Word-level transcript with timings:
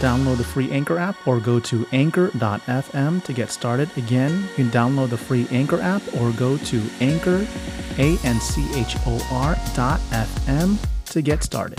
Download 0.00 0.36
the 0.36 0.44
free 0.44 0.70
Anchor 0.70 0.98
app 0.98 1.16
or 1.26 1.40
go 1.40 1.60
to 1.60 1.86
anchor.fm 1.92 3.22
to 3.24 3.32
get 3.32 3.50
started. 3.50 3.88
Again, 3.96 4.42
you 4.42 4.54
can 4.54 4.70
download 4.70 5.10
the 5.10 5.16
free 5.16 5.46
Anchor 5.50 5.80
app 5.80 6.02
or 6.20 6.32
go 6.32 6.56
to 6.56 6.82
anchor, 7.00 7.46
A-N-C-H-O-R 7.98 9.56
dot 9.74 10.00
FM 10.10 10.76
to 11.06 11.22
get 11.22 11.42
started. 11.42 11.78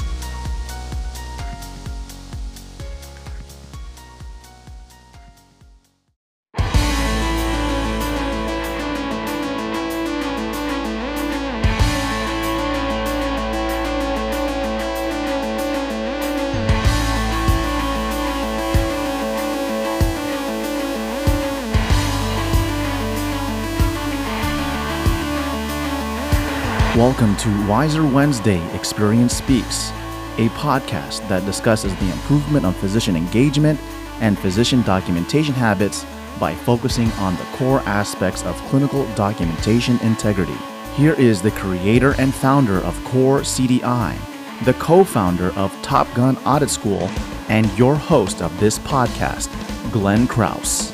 Welcome 27.03 27.35
to 27.35 27.67
Wiser 27.67 28.05
Wednesday 28.07 28.65
Experience 28.73 29.35
Speaks, 29.35 29.89
a 30.37 30.47
podcast 30.55 31.27
that 31.27 31.45
discusses 31.45 31.93
the 31.97 32.09
improvement 32.09 32.65
of 32.65 32.77
physician 32.77 33.17
engagement 33.17 33.77
and 34.21 34.39
physician 34.39 34.83
documentation 34.83 35.53
habits 35.53 36.05
by 36.39 36.55
focusing 36.55 37.11
on 37.19 37.35
the 37.35 37.43
core 37.57 37.81
aspects 37.81 38.45
of 38.45 38.55
clinical 38.69 39.05
documentation 39.15 39.99
integrity. 39.99 40.55
Here 40.95 41.11
is 41.15 41.41
the 41.41 41.51
creator 41.51 42.15
and 42.19 42.33
founder 42.33 42.77
of 42.77 43.03
Core 43.03 43.41
CDI, 43.41 44.17
the 44.63 44.73
co 44.75 45.03
founder 45.03 45.51
of 45.57 45.77
Top 45.81 46.07
Gun 46.13 46.37
Audit 46.45 46.69
School, 46.69 47.09
and 47.49 47.69
your 47.77 47.95
host 47.95 48.41
of 48.41 48.57
this 48.61 48.79
podcast, 48.79 49.51
Glenn 49.91 50.25
Krause. 50.25 50.92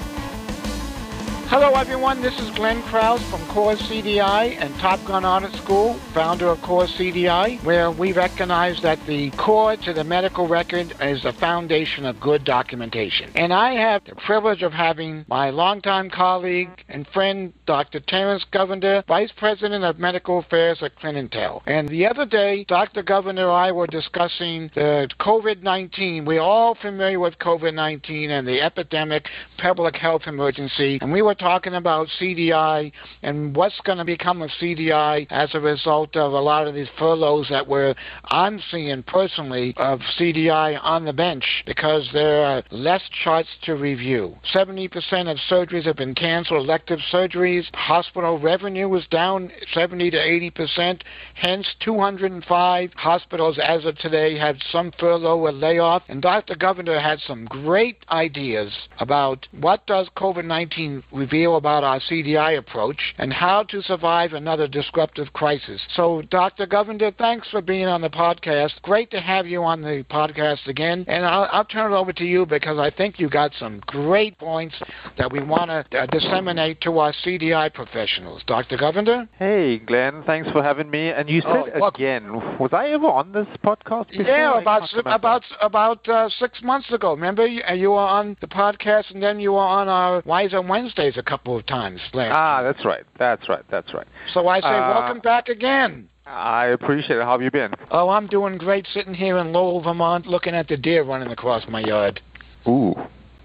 Everyone. 1.80 2.22
This 2.22 2.38
is 2.42 2.50
Glenn 2.52 2.84
Krause 2.84 3.24
from 3.30 3.40
Core 3.46 3.76
CDI 3.76 4.58
and 4.60 4.76
Top 4.80 5.04
Gun 5.06 5.24
Audit 5.24 5.54
School, 5.54 5.94
founder 6.14 6.48
of 6.48 6.62
Core 6.62 6.84
CDI, 6.84 7.64
where 7.64 7.90
we 7.90 8.12
recognize 8.12 8.82
that 8.82 9.04
the 9.06 9.30
core 9.32 9.78
to 9.78 9.94
the 9.94 10.04
medical 10.04 10.46
record 10.46 10.94
is 11.00 11.24
the 11.24 11.32
foundation 11.32 12.06
of 12.06 12.20
good 12.20 12.44
documentation. 12.44 13.32
And 13.34 13.54
I 13.54 13.76
have 13.76 14.04
the 14.04 14.16
privilege 14.16 14.62
of 14.62 14.74
having 14.74 15.24
my 15.30 15.52
longtime 15.52 16.10
colleague 16.10 16.84
and 16.90 17.08
friend, 17.08 17.54
Dr. 17.66 18.02
Terence 18.02 18.46
Govender, 18.52 19.06
Vice 19.08 19.32
President 19.32 19.86
of 19.86 20.00
Medical 20.00 20.40
Affairs 20.40 20.84
at 20.84 21.00
Clinintel. 21.00 21.62
And 21.66 21.88
the 21.88 22.06
other 22.08 22.26
day, 22.26 22.66
Dr. 22.66 23.04
Govender 23.04 23.30
and 23.30 23.40
I 23.40 23.72
were 23.72 23.88
discussing 23.88 24.70
the 24.76 25.08
COVID-19. 25.22 26.26
We're 26.26 26.42
all 26.42 26.76
familiar 26.76 27.22
with 27.22 27.40
COVID-19 27.40 28.30
and 28.32 28.46
the 28.46 28.62
epidemic 28.62 29.30
public 29.58 29.96
health 29.96 30.24
emergency, 30.28 31.00
and 31.02 31.14
we 31.14 31.22
were 31.22 31.36
talking 31.36 31.69
about 31.76 32.08
CDI 32.20 32.92
and 33.24 33.56
what's 33.56 33.80
going 33.82 33.98
to 33.98 34.06
become 34.06 34.42
of 34.42 34.50
CDI 34.62 35.28
as 35.30 35.50
a 35.54 35.60
result 35.60 36.16
of 36.16 36.34
a 36.34 36.40
lot 36.40 36.68
of 36.68 36.74
these 36.74 36.88
furloughs 36.98 37.48
that 37.50 37.68
we're 37.68 37.96
I'm 38.26 38.62
seeing 38.72 39.04
personally 39.04 39.74
of 39.78 40.00
CDI 40.18 40.80
on 40.82 41.06
the 41.06 41.14
bench 41.14 41.64
because 41.66 42.10
there 42.14 42.44
are 42.46 42.64
less 42.72 43.02
charts 43.24 43.50
to 43.64 43.76
review. 43.76 44.36
70% 44.54 44.90
of 45.30 45.38
surgeries 45.50 45.86
have 45.86 45.96
been 45.96 46.16
canceled, 46.16 46.64
elective 46.64 47.00
surgeries. 47.12 47.64
Hospital 47.74 48.40
revenue 48.40 48.88
was 48.88 49.06
down 49.08 49.52
70 49.74 50.12
to 50.12 50.18
80%. 50.18 51.02
Hence, 51.36 51.68
205 51.82 52.92
hospitals 52.96 53.60
as 53.64 53.86
of 53.86 53.98
today 53.98 54.38
had 54.38 54.58
some 54.72 54.92
furlough 55.00 55.40
or 55.40 55.52
layoff. 55.52 56.04
And 56.08 56.22
Dr. 56.22 56.56
Govender 56.56 57.02
had 57.02 57.20
some 57.20 57.46
great 57.46 57.98
ideas 58.10 58.72
about 59.00 59.48
what 59.60 59.86
does 59.88 60.08
COVID-19 60.18 61.04
reveal 61.12 61.56
about 61.60 61.84
our 61.84 62.00
CDI 62.00 62.58
approach 62.58 63.14
and 63.20 63.32
how 63.32 63.64
to 63.64 63.82
survive 63.84 64.34
another 64.34 64.68
disruptive 64.68 65.32
crisis. 65.34 65.80
So, 65.96 66.24
Dr. 66.32 66.66
Govender, 66.66 67.16
thanks 67.18 67.48
for 67.50 67.62
being 67.62 67.86
on 67.86 68.02
the 68.02 68.10
podcast. 68.10 68.82
Great 68.82 69.12
to 69.12 69.20
have 69.22 69.46
you 69.46 69.62
on 69.64 69.82
the 69.82 70.04
podcast 70.10 70.66
again. 70.68 71.06
And 71.08 71.24
I'll, 71.26 71.48
I'll 71.52 71.66
turn 71.66 71.92
it 71.92 71.96
over 71.96 72.12
to 72.14 72.24
you 72.26 72.46
because 72.48 72.80
I 72.80 72.90
think 72.90 73.20
you 73.20 73.30
got 73.30 73.52
some 73.60 73.82
great 73.86 74.38
points 74.40 74.76
that 75.18 75.32
we 75.32 75.42
want 75.44 75.70
to 75.70 76.00
uh, 76.00 76.06
disseminate 76.08 76.82
to 76.82 76.98
our 76.98 77.14
CDI 77.24 77.74
professionals. 77.74 78.42
Dr. 78.48 78.78
Govender? 78.78 79.28
Hey, 79.38 79.78
Glenn. 79.80 80.24
Thanks 80.26 80.50
for 80.52 80.64
having 80.64 80.90
me. 80.90 81.10
And 81.10 81.30
you 81.30 81.42
said 81.42 81.50
Oh, 81.82 81.88
again, 81.88 82.32
was 82.58 82.70
I 82.74 82.88
ever 82.90 83.08
on 83.08 83.32
this 83.32 83.48
podcast 83.64 84.10
before? 84.10 84.26
Yeah, 84.26 84.60
about 84.60 84.90
remember. 84.94 85.10
about 85.16 85.44
about 85.62 86.08
uh, 86.08 86.30
six 86.40 86.62
months 86.64 86.92
ago. 86.92 87.12
Remember, 87.12 87.46
you, 87.46 87.62
uh, 87.70 87.74
you 87.74 87.90
were 87.92 87.98
on 87.98 88.38
the 88.42 88.48
podcast, 88.48 89.12
and 89.14 89.22
then 89.22 89.40
you 89.40 89.52
were 89.54 89.60
on 89.60 89.88
our 89.88 90.22
Wiser 90.26 90.62
Wednesdays 90.62 91.18
a 91.18 91.24
couple 91.24 91.49
of 91.58 91.66
times. 91.66 92.02
Last. 92.14 92.34
Ah, 92.36 92.64
that's 92.64 92.84
right. 92.86 93.04
That's 93.18 93.48
right. 93.50 93.64
That's 93.70 93.94
right. 93.94 94.08
so 94.34 94.48
I 94.48 94.60
say, 94.62 94.68
uh, 94.68 95.00
welcome 95.00 95.20
back 95.20 95.50
again. 95.50 96.10
I 96.26 96.68
appreciate 96.68 97.18
it. 97.18 97.24
How 97.24 97.32
have 97.32 97.42
you 97.42 97.52
been? 97.52 97.74
Oh, 97.90 98.10
I'm 98.10 98.28
doing 98.28 98.58
great, 98.58 98.86
sitting 98.94 99.16
here 99.16 99.38
in 99.38 99.52
Lowell, 99.52 99.82
Vermont, 99.82 100.28
looking 100.28 100.54
at 100.54 100.68
the 100.68 100.78
deer 100.78 101.04
running 101.04 101.32
across 101.32 101.68
my 101.68 101.80
yard. 101.82 102.22
Ooh, 102.68 102.94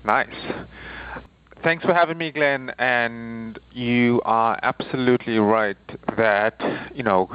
nice. 0.04 0.28
Thanks 1.64 1.82
for 1.82 1.94
having 1.94 2.18
me, 2.18 2.30
Glenn. 2.30 2.74
And 2.78 3.58
you 3.72 4.20
are 4.26 4.60
absolutely 4.62 5.38
right 5.38 5.78
that, 6.14 6.60
you 6.94 7.02
know, 7.02 7.30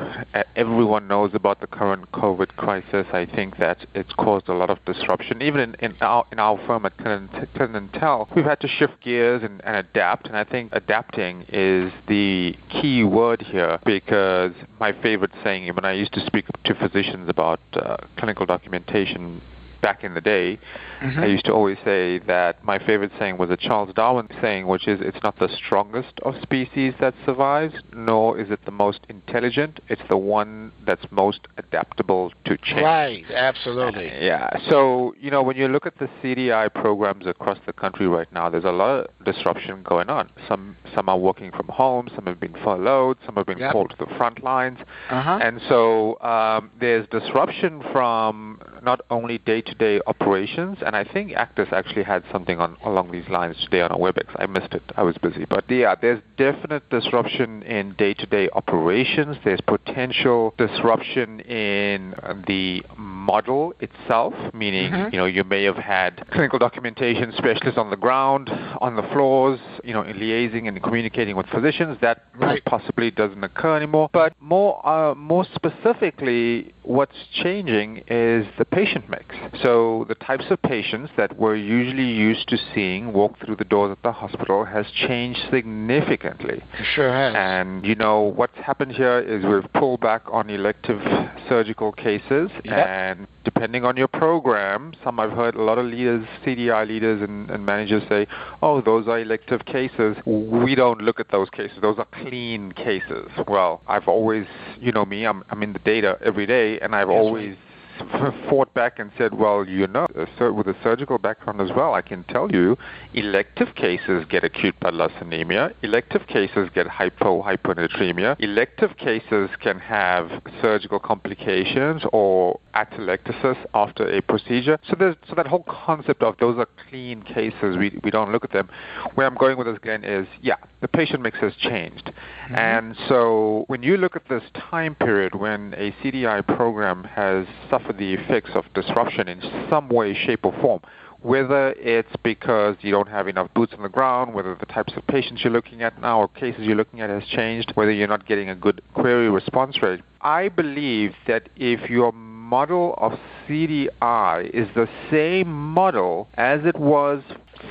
everyone 0.55 1.07
knows 1.07 1.31
about 1.33 1.61
the 1.61 1.65
current 1.65 2.11
COVID 2.11 2.55
crisis. 2.55 3.07
I 3.11 3.25
think 3.25 3.57
that 3.57 3.87
it's 3.95 4.13
caused 4.13 4.47
a 4.47 4.53
lot 4.53 4.69
of 4.69 4.77
disruption. 4.85 5.41
Even 5.41 5.61
in, 5.61 5.75
in, 5.79 5.95
our, 6.01 6.27
in 6.31 6.37
our 6.37 6.63
firm 6.67 6.85
at 6.85 6.95
Clinintel, 6.97 8.35
we've 8.35 8.45
had 8.45 8.59
to 8.59 8.67
shift 8.67 9.01
gears 9.01 9.41
and, 9.41 9.65
and 9.65 9.77
adapt. 9.77 10.27
And 10.27 10.37
I 10.37 10.43
think 10.43 10.73
adapting 10.73 11.45
is 11.49 11.91
the 12.07 12.55
key 12.69 13.03
word 13.03 13.41
here 13.41 13.79
because 13.83 14.51
my 14.79 14.91
favorite 15.01 15.31
saying, 15.43 15.73
when 15.73 15.85
I 15.85 15.93
used 15.93 16.13
to 16.13 16.23
speak 16.27 16.45
to 16.65 16.75
physicians 16.75 17.29
about 17.29 17.61
uh, 17.73 17.97
clinical 18.15 18.45
documentation 18.45 19.41
back 19.81 20.03
in 20.03 20.13
the 20.13 20.21
day, 20.21 20.59
I 21.01 21.25
used 21.25 21.45
to 21.45 21.53
always 21.53 21.77
say 21.85 22.19
that 22.19 22.63
my 22.63 22.77
favorite 22.77 23.11
saying 23.17 23.37
was 23.37 23.49
a 23.49 23.57
Charles 23.57 23.93
Darwin 23.95 24.27
saying, 24.41 24.67
which 24.67 24.87
is, 24.87 24.99
it's 25.01 25.17
not 25.23 25.39
the 25.39 25.47
strongest 25.47 26.19
of 26.23 26.35
species 26.41 26.93
that 26.99 27.13
survives, 27.25 27.75
nor 27.93 28.37
is 28.37 28.49
it 28.51 28.59
the 28.65 28.71
most 28.71 28.99
intelligent. 29.07 29.79
It's 29.87 30.01
the 30.09 30.17
one 30.17 30.71
that's 30.85 31.05
most 31.11 31.41
adaptable 31.57 32.31
to 32.45 32.57
change. 32.57 32.81
Right, 32.81 33.23
absolutely. 33.33 34.07
Yeah. 34.07 34.49
So, 34.69 35.15
you 35.19 35.31
know, 35.31 35.41
when 35.41 35.55
you 35.55 35.67
look 35.69 35.85
at 35.85 35.97
the 35.99 36.09
CDI 36.21 36.73
programs 36.73 37.25
across 37.27 37.57
the 37.65 37.73
country 37.73 38.07
right 38.07 38.31
now, 38.33 38.49
there's 38.49 38.65
a 38.65 38.71
lot 38.71 39.05
of 39.05 39.25
disruption 39.25 39.83
going 39.83 40.09
on. 40.09 40.29
Some 40.47 40.75
some 40.95 41.07
are 41.07 41.17
working 41.17 41.51
from 41.51 41.67
home, 41.67 42.09
some 42.15 42.25
have 42.25 42.39
been 42.39 42.55
furloughed, 42.63 43.17
some 43.25 43.35
have 43.35 43.45
been 43.45 43.59
Yep. 43.59 43.71
called 43.71 43.89
to 43.91 43.95
the 43.97 44.07
front 44.17 44.43
lines. 44.43 44.79
Uh-huh. 45.09 45.39
And 45.41 45.61
so 45.69 46.19
um, 46.21 46.71
there's 46.79 47.07
disruption 47.09 47.83
from 47.91 48.59
not 48.83 49.01
only 49.09 49.37
day-to-day 49.69 50.01
operations, 50.07 50.77
and 50.85 50.95
I 50.95 51.03
think 51.03 51.31
ACDIS 51.31 51.71
actually 51.71 52.03
had 52.03 52.23
something 52.31 52.59
on 52.59 52.77
along 52.83 53.11
these 53.11 53.27
lines 53.29 53.57
today 53.63 53.81
on 53.81 53.91
our 53.91 53.97
WebEx. 53.97 54.27
I 54.37 54.45
missed 54.45 54.73
it. 54.73 54.83
I 54.95 55.03
was 55.03 55.17
busy. 55.17 55.45
But 55.45 55.69
yeah, 55.69 55.95
there's 55.99 56.21
definite 56.37 56.89
disruption 56.89 57.63
in 57.63 57.93
day-to-day 57.97 58.49
operations. 58.53 59.37
There's 59.43 59.61
potential 59.61 60.53
disruption 60.57 61.39
in 61.41 62.15
the 62.47 62.83
model 62.97 63.73
itself, 63.79 64.33
meaning 64.53 64.91
Mhm. 64.91 65.13
you 65.13 65.19
know 65.19 65.25
you 65.25 65.43
may 65.43 65.63
have 65.63 65.77
had 65.77 66.25
clinical 66.31 66.59
documentation 66.59 67.31
specialists 67.33 67.77
on 67.77 67.89
the 67.89 67.97
ground, 67.97 68.49
on 68.81 68.95
the 68.95 69.03
floors, 69.03 69.59
you 69.83 69.93
know, 69.93 70.03
liaising 70.03 70.67
and 70.67 70.81
communicating 70.81 71.35
with 71.35 71.47
physicians. 71.47 71.97
That 71.99 72.23
Right. 72.35 72.63
possibly 72.65 73.11
doesn't 73.11 73.43
occur 73.43 73.75
anymore. 73.75 74.09
But 74.11 74.33
more, 74.39 74.81
uh, 74.87 75.13
more 75.15 75.45
specifically, 75.55 76.73
what's 76.89 77.15
changing 77.43 77.97
is 78.07 78.47
the 78.57 78.65
patient 78.65 79.07
mix. 79.09 79.35
So 79.63 80.05
the 80.09 80.15
types 80.15 80.45
of 80.49 80.59
patients 80.63 81.11
that 81.17 81.37
we're 81.37 81.55
usually 81.55 82.09
used 82.11 82.47
to 82.49 82.57
seeing 82.73 83.13
walk 83.13 83.37
through 83.45 83.57
the 83.57 83.63
doors 83.63 83.91
at 83.91 84.01
the 84.01 84.11
hospital 84.11 84.65
has 84.65 84.87
changed 85.07 85.39
significantly. 85.51 86.63
It 86.79 86.85
sure 86.95 87.11
has. 87.13 87.35
And 87.37 87.85
you 87.85 87.93
know 87.93 88.21
what's 88.21 88.57
happened 88.57 88.93
here 88.93 89.19
is 89.19 89.45
we've 89.45 89.71
pulled 89.73 90.01
back 90.01 90.23
on 90.31 90.49
elective 90.49 90.99
surgical 91.47 91.91
cases 91.91 92.49
Yep. 92.65 92.87
and 92.87 93.27
depending 93.43 93.85
on 93.85 93.95
your 93.97 94.07
program, 94.07 94.93
some 95.03 95.19
I've 95.19 95.31
heard 95.31 95.55
a 95.55 95.61
lot 95.61 95.77
of 95.77 95.85
leaders, 95.85 96.25
CDI 96.45 96.87
leaders 96.87 97.21
and, 97.21 97.49
and 97.49 97.65
managers 97.65 98.03
say, 98.09 98.27
oh, 98.61 98.81
those 98.81 99.07
are 99.07 99.19
elective 99.19 99.65
cases. 99.65 100.17
We 100.25 100.75
don't 100.75 101.01
look 101.01 101.19
at 101.19 101.29
those 101.31 101.49
cases. 101.49 101.77
Those 101.81 101.97
are 101.97 102.07
clean 102.11 102.71
cases. 102.73 103.29
Well, 103.47 103.81
I've 103.87 104.07
always, 104.07 104.45
you 104.79 104.91
know 104.91 105.05
me, 105.05 105.25
I'm, 105.25 105.43
I'm 105.49 105.63
in 105.63 105.73
the 105.73 105.79
data 105.79 106.17
every 106.23 106.45
day, 106.45 106.78
and 106.81 106.95
I've 106.95 107.09
always 107.09 107.55
fought 108.49 108.73
back 108.73 108.99
and 108.99 109.11
said, 109.17 109.33
well, 109.33 109.65
you 109.67 109.87
know, 109.87 110.07
uh, 110.15 110.53
with 110.53 110.67
a 110.67 110.75
surgical 110.81 111.17
background 111.17 111.61
as 111.61 111.69
well, 111.75 111.93
I 111.93 112.01
can 112.01 112.23
tell 112.25 112.51
you 112.51 112.77
elective 113.13 113.75
cases 113.75 114.25
get 114.29 114.43
acute 114.43 114.79
blood 114.79 115.11
anemia, 115.19 115.73
elective 115.83 116.27
cases 116.27 116.69
get 116.73 116.87
hypo 116.87 117.41
hyponatremia, 117.41 118.35
elective 118.39 118.97
cases 118.97 119.49
can 119.61 119.79
have 119.79 120.41
surgical 120.61 120.99
complications 120.99 122.03
or 122.13 122.59
atelectasis 122.79 123.57
after 123.73 124.07
a 124.07 124.21
procedure. 124.21 124.77
So 124.87 124.95
there's 124.97 125.15
so 125.27 125.35
that 125.35 125.47
whole 125.47 125.63
concept 125.63 126.23
of 126.23 126.35
those 126.39 126.57
are 126.57 126.67
clean 126.89 127.21
cases, 127.23 127.77
we, 127.77 127.99
we 128.03 128.11
don't 128.11 128.31
look 128.31 128.43
at 128.43 128.51
them. 128.51 128.69
Where 129.15 129.27
I'm 129.27 129.35
going 129.35 129.57
with 129.57 129.67
this, 129.67 129.77
Glenn, 129.81 130.03
is 130.03 130.27
yeah, 130.41 130.55
the 130.81 130.87
patient 130.87 131.21
mix 131.21 131.39
has 131.39 131.53
changed. 131.55 132.05
Mm-hmm. 132.05 132.55
And 132.55 132.95
so 133.07 133.65
when 133.67 133.83
you 133.83 133.97
look 133.97 134.15
at 134.15 134.27
this 134.29 134.43
time 134.53 134.95
period 134.95 135.35
when 135.35 135.73
a 135.75 135.91
CDI 136.03 136.45
program 136.45 137.03
has 137.03 137.45
suffered 137.69 137.97
the 137.97 138.13
effects 138.13 138.51
of 138.55 138.65
disruption 138.73 139.27
in 139.27 139.41
some 139.69 139.89
way, 139.89 140.13
shape, 140.13 140.45
or 140.45 140.53
form, 140.61 140.81
whether 141.21 141.71
it's 141.73 142.13
because 142.23 142.77
you 142.81 142.91
don't 142.91 143.09
have 143.09 143.27
enough 143.27 143.53
boots 143.53 143.73
on 143.75 143.83
the 143.83 143.89
ground, 143.89 144.33
whether 144.33 144.55
the 144.55 144.65
types 144.65 144.93
of 144.95 145.05
patients 145.07 145.43
you're 145.43 145.51
looking 145.51 145.81
at 145.81 145.99
now 146.01 146.19
or 146.21 146.27
cases 146.29 146.61
you're 146.61 146.75
looking 146.75 147.01
at 147.01 147.09
has 147.09 147.23
changed, 147.25 147.71
whether 147.75 147.91
you're 147.91 148.07
not 148.07 148.25
getting 148.25 148.49
a 148.49 148.55
good 148.55 148.81
query 148.93 149.29
response 149.29 149.81
rate, 149.81 150.01
I 150.21 150.49
believe 150.49 151.13
that 151.27 151.49
if 151.55 151.89
your 151.89 152.13
model 152.49 152.95
of 152.97 153.13
CDI 153.47 154.49
is 154.53 154.67
the 154.75 154.87
same 155.11 155.49
model 155.73 156.27
as 156.35 156.61
it 156.65 156.77
was 156.77 157.21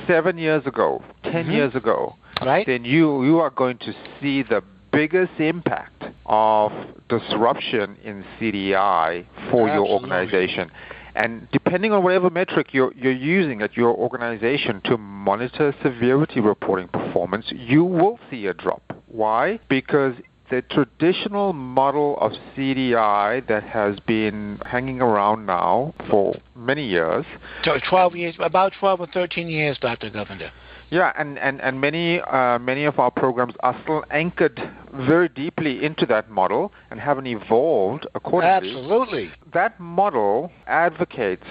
seven 0.07 0.37
years 0.37 0.65
ago, 0.65 1.03
10 1.23 1.47
Mhm. 1.47 1.51
years 1.53 1.75
ago, 1.75 2.15
right? 2.45 2.65
then 2.65 2.85
you 2.85 3.23
you 3.23 3.39
are 3.39 3.49
going 3.49 3.77
to 3.77 3.93
see 4.21 4.41
the 4.41 4.61
biggest 4.91 5.33
impact 5.39 6.03
of 6.25 6.71
disruption 7.09 7.97
in 8.03 8.23
CDI 8.39 9.25
for 9.51 9.67
your 9.67 9.83
Absolutely. 9.85 9.93
organization. 9.93 10.71
And 11.15 11.47
depending 11.51 11.91
on 11.91 12.01
whatever 12.03 12.29
metric 12.29 12.67
you're, 12.73 12.93
you're 12.95 13.11
using 13.39 13.61
at 13.61 13.75
your 13.75 13.93
organization 13.93 14.79
to 14.85 14.97
monitor 14.97 15.75
severity 15.83 16.39
reporting 16.39 16.87
performance, 16.87 17.45
you 17.51 17.83
will 17.83 18.19
see 18.29 18.45
a 18.47 18.53
drop. 18.53 18.83
Why? 19.07 19.59
Because 19.67 20.13
the 20.49 20.61
traditional 20.63 21.53
model 21.53 22.17
of 22.19 22.31
CDI 22.55 23.47
that 23.47 23.63
has 23.63 23.99
been 23.99 24.59
hanging 24.65 25.01
around 25.01 25.45
now 25.45 25.93
for 26.09 26.35
many 26.55 26.85
years 26.87 27.25
So 27.63 27.79
12 27.89 28.15
years, 28.15 28.35
about 28.39 28.73
12 28.79 29.01
or 29.01 29.07
13 29.07 29.47
years, 29.47 29.77
Dr. 29.79 30.09
Govender. 30.09 30.51
Yeah, 30.91 31.13
and, 31.17 31.37
and, 31.37 31.61
and 31.61 31.79
many 31.79 32.19
uh, 32.19 32.57
many 32.57 32.85
of 32.85 32.97
our 32.97 33.11
programs 33.11 33.53
are 33.59 33.79
still 33.83 34.03
anchored 34.09 34.59
very 34.91 35.29
deeply 35.29 35.83
into 35.83 36.07
that 36.07 36.31
model 36.31 36.71
and 36.89 36.99
haven't 36.99 37.27
evolved 37.27 38.07
accordingly. 38.15 38.71
Absolutely. 38.71 39.31
That 39.53 39.79
model 39.79 40.51
advocates 40.65 41.45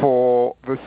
for 0.00 0.54
the 0.64 0.78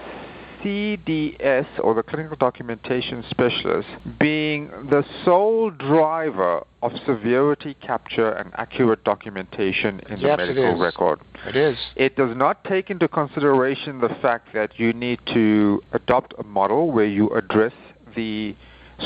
CDS 0.64 1.66
or 1.84 1.94
the 1.94 2.04
clinical 2.04 2.36
documentation 2.38 3.24
specialist 3.30 3.88
being 4.20 4.68
the 4.90 5.04
sole 5.26 5.70
driver 5.72 6.64
of 6.82 6.92
severity 7.06 7.76
capture 7.82 8.32
and 8.32 8.52
accurate 8.56 9.04
documentation 9.04 10.00
in 10.10 10.16
the 10.22 10.28
Yes, 10.28 10.40
it 10.42 10.48
medical 10.56 10.80
record. 10.80 11.20
It 11.48 11.56
is. 11.56 11.78
It 11.96 12.16
does 12.16 12.36
not 12.36 12.64
take 12.64 12.90
into 12.90 13.08
consideration 13.08 14.00
the 14.00 14.10
fact 14.22 14.50
that 14.54 14.80
you 14.80 14.94
need 14.94 15.20
to 15.34 15.82
adopt 15.94 16.34
a 16.38 16.44
model 16.44 16.92
where 16.92 17.06
you 17.06 17.30
address 17.30 17.74
the 18.16 18.56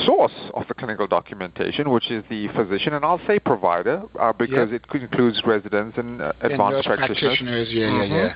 source 0.06 0.32
of 0.54 0.66
the 0.70 0.74
clinical 0.74 1.06
documentation, 1.06 1.90
which 1.90 2.10
is 2.12 2.24
the 2.30 2.48
physician, 2.50 2.94
and 2.94 3.04
I'll 3.04 3.20
say 3.28 3.40
provider 3.40 4.04
uh, 4.20 4.32
because 4.32 4.70
Yep. 4.72 4.84
it 4.94 5.02
includes 5.02 5.42
residents 5.46 5.98
and 5.98 6.22
uh, 6.22 6.32
advanced 6.42 6.78
nurse 6.78 6.86
practitioners. 6.86 7.20
practitioners, 7.40 7.68
yeah, 7.72 7.88
Mhm. 7.88 8.10
yeah, 8.10 8.16
yeah. 8.16 8.34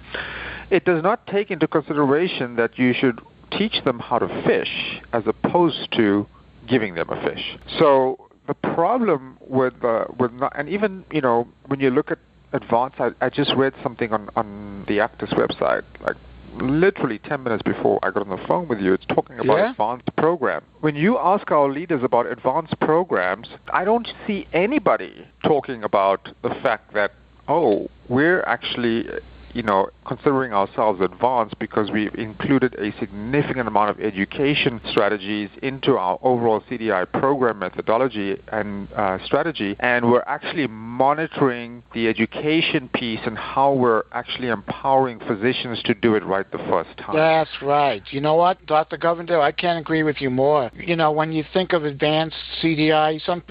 It 0.69 0.85
does 0.85 1.03
not 1.03 1.27
take 1.27 1.51
into 1.51 1.67
consideration 1.67 2.55
that 2.55 2.77
you 2.77 2.93
should 2.93 3.21
teach 3.51 3.83
them 3.83 3.99
how 3.99 4.19
to 4.19 4.27
fish 4.43 5.01
as 5.13 5.23
opposed 5.27 5.91
to 5.93 6.27
giving 6.67 6.95
them 6.95 7.09
a 7.09 7.21
fish. 7.21 7.57
So 7.79 8.29
the 8.47 8.53
problem 8.53 9.37
with 9.41 9.83
uh, 9.83 10.05
with 10.19 10.33
not, 10.33 10.53
and 10.57 10.69
even 10.69 11.05
you 11.11 11.21
know 11.21 11.47
when 11.67 11.79
you 11.79 11.89
look 11.89 12.11
at 12.11 12.19
advanced, 12.53 12.99
I, 12.99 13.11
I 13.21 13.29
just 13.29 13.53
read 13.55 13.73
something 13.83 14.11
on 14.11 14.29
on 14.35 14.85
the 14.87 14.97
ACDIS 14.99 15.33
website 15.33 15.83
like 16.01 16.15
literally 16.61 17.19
10 17.19 17.43
minutes 17.43 17.63
before 17.63 17.99
I 18.03 18.11
got 18.11 18.27
on 18.27 18.29
the 18.29 18.43
phone 18.47 18.67
with 18.67 18.79
you, 18.79 18.93
it's 18.93 19.05
talking 19.07 19.39
about 19.39 19.57
Yeah? 19.57 19.71
advanced 19.71 20.15
program. 20.15 20.63
When 20.81 20.95
you 20.95 21.17
ask 21.17 21.49
our 21.51 21.69
leaders 21.69 22.03
about 22.03 22.27
advanced 22.27 22.79
programs, 22.79 23.47
I 23.73 23.85
don't 23.85 24.07
see 24.25 24.47
anybody 24.53 25.27
talking 25.43 25.83
about 25.83 26.29
the 26.41 26.49
fact 26.63 26.93
that, 26.93 27.11
oh, 27.47 27.89
we're 28.07 28.41
actually, 28.43 29.07
you 29.55 29.63
know, 29.63 29.89
considering 30.05 30.51
ourselves 30.51 30.99
advanced 30.99 31.57
because 31.59 31.89
we've 31.89 32.13
included 32.15 32.75
a 32.75 32.91
significant 32.99 33.69
amount 33.69 33.89
of 33.89 33.99
education 34.01 34.81
strategies 34.91 35.49
into 35.63 35.97
our 35.97 36.19
overall 36.21 36.61
CDI 36.69 37.09
program 37.09 37.59
methodology 37.59 38.35
and 38.49 38.91
uh, 38.91 39.17
strategy, 39.25 39.77
and 39.79 40.11
we're 40.11 40.25
actually 40.27 40.67
monitoring 40.67 41.81
the 41.93 42.09
education 42.09 42.89
piece 42.93 43.21
and 43.25 43.37
how 43.37 43.71
we're 43.71 44.03
actually 44.11 44.49
empowering 44.49 45.19
physicians 45.19 45.81
to 45.83 45.93
do 45.93 46.15
it 46.15 46.25
right 46.25 46.51
the 46.51 46.57
first 46.57 46.89
time. 46.97 47.15
That's 47.15 47.61
right. 47.61 48.03
You 48.11 48.19
know 48.19 48.35
what, 48.35 48.63
Dr. 48.65 48.97
Govender, 48.97 49.39
I 49.39 49.53
can't 49.53 49.79
agree 49.79 50.03
with 50.03 50.17
you 50.19 50.29
more. 50.29 50.69
You 50.75 50.97
know, 50.97 51.13
when 51.13 51.31
you 51.31 51.45
think 51.53 51.71
of 51.71 51.85
advanced 51.85 52.35
CDI, 52.61 53.25
some 53.25 53.41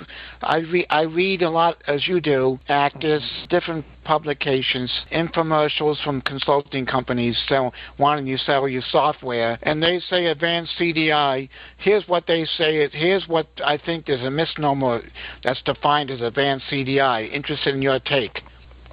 I 0.43 0.59
read 0.59 0.87
I 0.91 1.03
read 1.03 1.41
a 1.41 1.51
lot 1.51 1.79
as 1.87 2.07
you 2.07 2.21
do, 2.21 2.59
ACDIS, 2.69 3.49
different 3.49 3.87
publications, 4.05 4.91
infomercials 5.13 6.03
from 6.03 6.21
consulting 6.21 6.87
companies 6.87 7.43
sell, 7.49 7.73
wanting 7.99 8.27
you 8.27 8.37
to 8.37 8.45
sell 8.45 8.69
your 8.69 8.83
software, 8.91 9.59
and 9.63 9.83
they 9.83 10.01
say 10.01 10.27
advanced 10.27 10.73
CDI. 10.79 11.49
Here's 11.79 12.07
what 12.09 12.27
they 12.27 12.45
say. 12.45 12.77
Is, 12.77 12.91
Here's 12.93 13.27
what 13.29 13.49
I 13.65 13.79
think 13.79 14.09
is 14.09 14.21
a 14.23 14.31
misnomer 14.31 15.03
that's 15.43 15.63
defined 15.63 16.11
as 16.11 16.21
advanced 16.21 16.67
CDI. 16.71 17.33
Interested 17.33 17.75
in 17.75 17.83
your 17.83 17.99
take. 17.99 18.43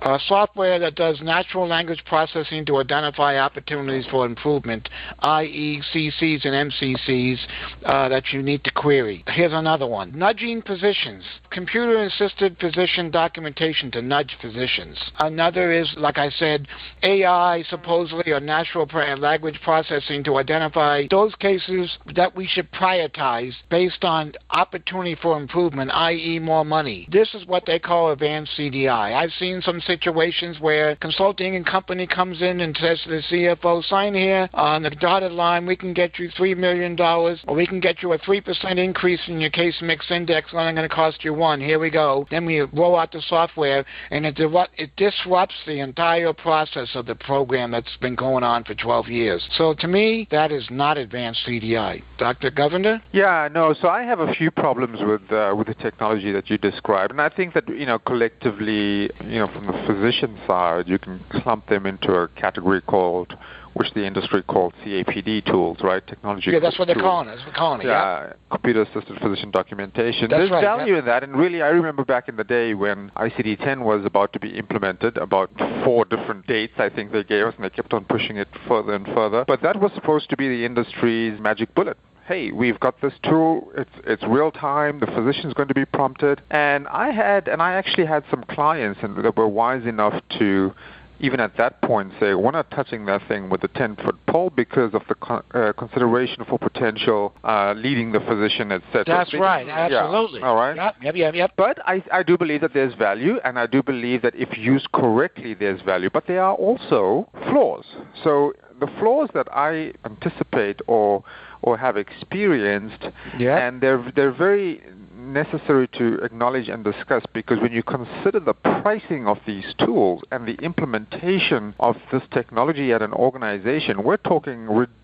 Uh, 0.01 0.17
software 0.27 0.79
that 0.79 0.95
does 0.95 1.21
natural 1.21 1.67
language 1.67 2.03
processing 2.05 2.65
to 2.65 2.77
identify 2.77 3.37
opportunities 3.37 4.05
for 4.09 4.25
improvement, 4.25 4.89
i.e., 5.19 5.81
CCs 5.93 6.43
and 6.43 6.71
MCCs 6.71 7.37
uh, 7.85 8.09
that 8.09 8.23
you 8.33 8.41
need 8.41 8.63
to 8.63 8.71
query. 8.71 9.23
Here's 9.27 9.53
another 9.53 9.85
one 9.85 10.17
nudging 10.17 10.61
physicians, 10.63 11.23
computer 11.51 12.03
assisted 12.03 12.57
physician 12.59 13.11
documentation 13.11 13.91
to 13.91 14.01
nudge 14.01 14.35
physicians. 14.41 14.97
Another 15.19 15.71
is, 15.71 15.93
like 15.97 16.17
I 16.17 16.29
said, 16.31 16.67
AI 17.03 17.63
supposedly 17.69 18.31
or 18.31 18.39
natural 18.39 18.87
language 19.17 19.59
processing 19.63 20.23
to 20.23 20.37
identify 20.37 21.05
those 21.09 21.35
cases 21.35 21.97
that 22.15 22.35
we 22.35 22.47
should 22.47 22.71
prioritize 22.71 23.53
based 23.69 24.03
on 24.03 24.33
opportunity 24.49 25.15
for 25.21 25.37
improvement, 25.39 25.91
i.e., 25.93 26.39
more 26.39 26.65
money. 26.65 27.07
This 27.11 27.33
is 27.33 27.45
what 27.45 27.65
they 27.65 27.79
call 27.79 28.11
advanced 28.11 28.53
CDI. 28.57 29.15
I've 29.15 29.31
seen 29.39 29.61
some 29.61 29.79
situations 29.91 30.57
where 30.59 30.95
consulting 30.97 31.55
and 31.55 31.65
company 31.65 32.07
comes 32.07 32.41
in 32.41 32.61
and 32.61 32.77
says 32.77 33.01
to 33.03 33.09
the 33.09 33.21
CFO, 33.29 33.83
sign 33.83 34.13
here 34.13 34.49
on 34.53 34.83
the 34.83 34.89
dotted 34.89 35.33
line, 35.33 35.65
we 35.65 35.75
can 35.75 35.93
get 35.93 36.17
you 36.17 36.29
$3 36.29 36.55
million, 36.57 36.99
or 36.99 37.55
we 37.55 37.67
can 37.67 37.79
get 37.81 38.01
you 38.01 38.13
a 38.13 38.19
3% 38.19 38.77
increase 38.77 39.19
in 39.27 39.41
your 39.41 39.49
case 39.49 39.75
mix 39.81 40.09
index, 40.09 40.51
and 40.51 40.61
only 40.61 40.73
going 40.73 40.87
to 40.87 40.95
cost 40.95 41.23
you 41.25 41.33
one. 41.33 41.59
Here 41.59 41.79
we 41.79 41.89
go. 41.89 42.25
Then 42.31 42.45
we 42.45 42.61
roll 42.61 42.97
out 42.97 43.11
the 43.11 43.21
software, 43.27 43.85
and 44.11 44.25
it, 44.25 44.39
it 44.39 44.95
disrupts 44.95 45.55
the 45.65 45.79
entire 45.79 46.33
process 46.33 46.89
of 46.95 47.05
the 47.05 47.15
program 47.15 47.71
that's 47.71 47.97
been 47.99 48.15
going 48.15 48.43
on 48.43 48.63
for 48.63 48.73
12 48.75 49.07
years. 49.07 49.45
So 49.57 49.73
to 49.79 49.87
me, 49.87 50.27
that 50.31 50.51
is 50.51 50.65
not 50.69 50.97
advanced 50.97 51.41
CDI. 51.47 52.01
Dr. 52.17 52.51
Govender? 52.51 53.01
Yeah, 53.11 53.49
no. 53.51 53.73
So 53.81 53.89
I 53.89 54.03
have 54.03 54.19
a 54.19 54.33
few 54.33 54.51
problems 54.51 54.99
with 55.01 55.31
uh, 55.31 55.53
with 55.57 55.67
the 55.67 55.73
technology 55.73 56.31
that 56.31 56.49
you 56.49 56.57
described, 56.57 57.11
and 57.11 57.21
I 57.21 57.29
think 57.29 57.53
that 57.53 57.67
you 57.67 57.85
know 57.85 57.99
collectively, 57.99 59.09
you 59.25 59.39
know, 59.39 59.47
from 59.51 59.67
the 59.67 59.80
physician 59.85 60.37
side, 60.47 60.87
you 60.87 60.99
can 60.99 61.23
clump 61.29 61.67
them 61.67 61.85
into 61.85 62.13
a 62.13 62.27
category 62.29 62.81
called 62.81 63.37
which 63.73 63.93
the 63.93 64.05
industry 64.05 64.43
called 64.43 64.73
CAPD 64.83 65.45
tools, 65.45 65.77
right? 65.81 66.05
Technology. 66.05 66.51
Yeah, 66.51 66.59
that's 66.59 66.77
what 66.77 66.87
they're 66.87 66.95
tools. 66.95 67.03
calling 67.05 67.29
it. 67.29 67.31
That's 67.31 67.45
what 67.45 67.53
they're 67.53 67.57
calling 67.57 67.81
it. 67.81 67.85
Yeah, 67.85 68.23
Yeah. 68.23 68.33
computer-assisted 68.49 69.17
physician 69.21 69.49
documentation. 69.49 70.29
That's 70.29 70.39
There's 70.41 70.51
right, 70.51 70.61
value 70.61 70.93
yeah. 70.93 70.99
in 70.99 71.05
that, 71.05 71.23
and 71.23 71.35
really, 71.37 71.61
I 71.61 71.69
remember 71.69 72.03
back 72.03 72.27
in 72.27 72.35
the 72.35 72.43
day 72.43 72.73
when 72.73 73.11
ICD-10 73.15 73.79
was 73.83 74.03
about 74.05 74.33
to 74.33 74.41
be 74.41 74.49
implemented, 74.57 75.17
about 75.17 75.51
four 75.85 76.03
different 76.03 76.47
dates 76.47 76.73
I 76.79 76.89
think 76.89 77.13
they 77.13 77.23
gave 77.23 77.45
us, 77.45 77.53
and 77.55 77.63
they 77.63 77.69
kept 77.69 77.93
on 77.93 78.03
pushing 78.03 78.35
it 78.35 78.49
further 78.67 78.93
and 78.93 79.05
further. 79.07 79.45
But 79.47 79.61
that 79.61 79.79
was 79.79 79.93
supposed 79.93 80.29
to 80.31 80.35
be 80.35 80.49
the 80.49 80.65
industry's 80.65 81.39
magic 81.39 81.73
bullet. 81.73 81.97
Hey, 82.31 82.49
we've 82.49 82.79
got 82.79 83.01
this 83.01 83.11
tool. 83.23 83.73
It's 83.75 83.91
it's 84.05 84.23
real 84.23 84.51
time. 84.51 85.01
The 85.01 85.05
physician's 85.07 85.53
going 85.53 85.67
to 85.67 85.73
be 85.73 85.83
prompted. 85.83 86.41
And 86.49 86.87
I 86.87 87.11
had, 87.11 87.49
and 87.49 87.61
I 87.61 87.73
actually 87.73 88.05
had 88.05 88.23
some 88.31 88.45
clients, 88.45 89.01
and 89.03 89.17
that 89.17 89.35
were 89.35 89.49
wise 89.49 89.85
enough 89.85 90.13
to 90.39 90.73
even 91.19 91.41
at 91.41 91.57
that 91.57 91.81
point 91.81 92.13
say 92.21 92.33
we're 92.33 92.51
not 92.51 92.71
touching 92.71 93.05
that 93.07 93.21
thing 93.27 93.49
with 93.49 93.61
a 93.65 93.67
10 93.67 93.97
foot 93.97 94.15
pole 94.27 94.49
because 94.49 94.93
of 94.93 95.01
the 95.09 95.15
con- 95.15 95.43
uh, 95.53 95.73
consideration 95.77 96.45
for 96.45 96.57
potential 96.57 97.33
uh, 97.43 97.73
leading 97.75 98.13
the 98.13 98.21
physician, 98.21 98.71
etc. 98.71 99.03
That's 99.05 99.33
right. 99.33 99.67
Yeah. 99.67 99.89
Absolutely. 99.89 100.41
All 100.41 100.55
right. 100.55 100.77
Yep. 100.77 100.95
Yep. 101.01 101.15
Yep. 101.17 101.35
Yep. 101.35 101.51
But 101.57 101.79
I, 101.85 102.01
I 102.13 102.23
do 102.23 102.37
believe 102.37 102.61
that 102.61 102.73
there's 102.73 102.93
value, 102.93 103.41
and 103.43 103.59
I 103.59 103.67
do 103.67 103.83
believe 103.83 104.21
that 104.21 104.35
if 104.35 104.57
used 104.57 104.89
correctly, 104.93 105.53
there's 105.53 105.81
value. 105.81 106.09
But 106.09 106.27
there 106.27 106.41
are 106.41 106.55
also 106.55 107.29
flaws. 107.49 107.83
So 108.23 108.53
the 108.79 108.87
flaws 108.99 109.29
that 109.33 109.47
I 109.53 109.93
anticipate 110.05 110.79
or 110.87 111.23
or 111.63 111.77
have 111.77 111.97
experienced, 111.97 113.05
Yeah. 113.37 113.57
and 113.57 113.81
they're 113.81 114.03
they're 114.15 114.31
very 114.31 114.81
necessary 115.15 115.87
to 115.87 116.15
acknowledge 116.23 116.67
and 116.67 116.83
discuss 116.83 117.23
because 117.33 117.59
when 117.59 117.71
you 117.71 117.83
consider 117.83 118.39
the 118.39 118.53
pricing 118.53 119.27
of 119.27 119.37
these 119.45 119.73
tools 119.77 120.21
and 120.31 120.47
the 120.47 120.55
implementation 120.55 121.73
of 121.79 121.95
this 122.11 122.23
technology 122.31 122.91
at 122.91 123.01
an 123.01 123.13
organization, 123.13 124.03
we're 124.03 124.17
talking 124.17 124.65
ridiculous 124.65 124.97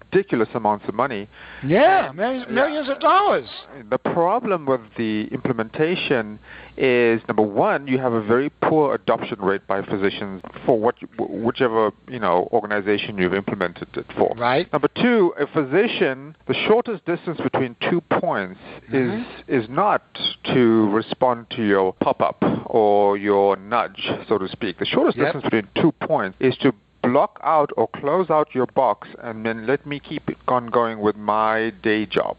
amounts 0.53 0.85
of 0.87 0.93
money. 0.93 1.27
Yeah. 1.65 2.07
And- 2.09 2.17
Millions, 2.17 2.45
yeah. 2.47 2.53
millions 2.55 2.89
of 2.89 2.99
dollars. 2.99 3.47
The 3.89 3.97
problem 3.97 4.65
with 4.65 4.81
the 4.97 5.25
implementation 5.31 6.39
is 6.77 7.21
number 7.27 7.41
one, 7.43 7.87
you 7.87 7.97
have 7.99 8.13
a 8.13 8.21
very 8.21 8.49
poor 8.61 8.93
adoption 8.95 9.39
rate 9.39 9.65
by 9.67 9.81
physicians 9.81 10.41
for 10.65 10.79
what 10.79 10.95
whichever 11.19 11.91
you 12.07 12.19
know 12.19 12.47
organization 12.51 13.17
you've 13.17 13.33
implemented 13.33 13.87
it 13.95 14.05
for. 14.17 14.33
Right. 14.37 14.71
Number 14.71 14.89
two, 14.95 15.33
a 15.39 15.47
physician, 15.47 16.35
the 16.47 16.53
shortest 16.67 17.05
distance 17.05 17.39
between 17.41 17.75
two 17.89 18.01
points 18.01 18.59
Mhm. 18.91 19.25
is 19.47 19.63
is 19.63 19.69
not 19.69 20.01
to 20.53 20.89
respond 20.91 21.49
to 21.51 21.63
your 21.65 21.93
pop-up 21.93 22.43
or 22.65 23.17
your 23.17 23.55
nudge, 23.55 24.09
so 24.27 24.37
to 24.37 24.47
speak. 24.47 24.77
The 24.77 24.85
shortest 24.85 25.17
Yep. 25.17 25.25
distance 25.33 25.43
between 25.45 25.67
two 25.81 25.91
points 25.93 26.37
is 26.39 26.55
to 26.57 26.73
block 27.11 27.39
out 27.43 27.71
or 27.77 27.87
close 27.87 28.29
out 28.29 28.53
your 28.53 28.65
box 28.67 29.07
and 29.23 29.45
then 29.45 29.65
let 29.65 29.85
me 29.85 29.99
keep 29.99 30.29
it 30.29 30.37
on 30.47 30.67
going 30.67 30.99
with 30.99 31.15
my 31.15 31.71
day 31.81 32.05
job 32.05 32.37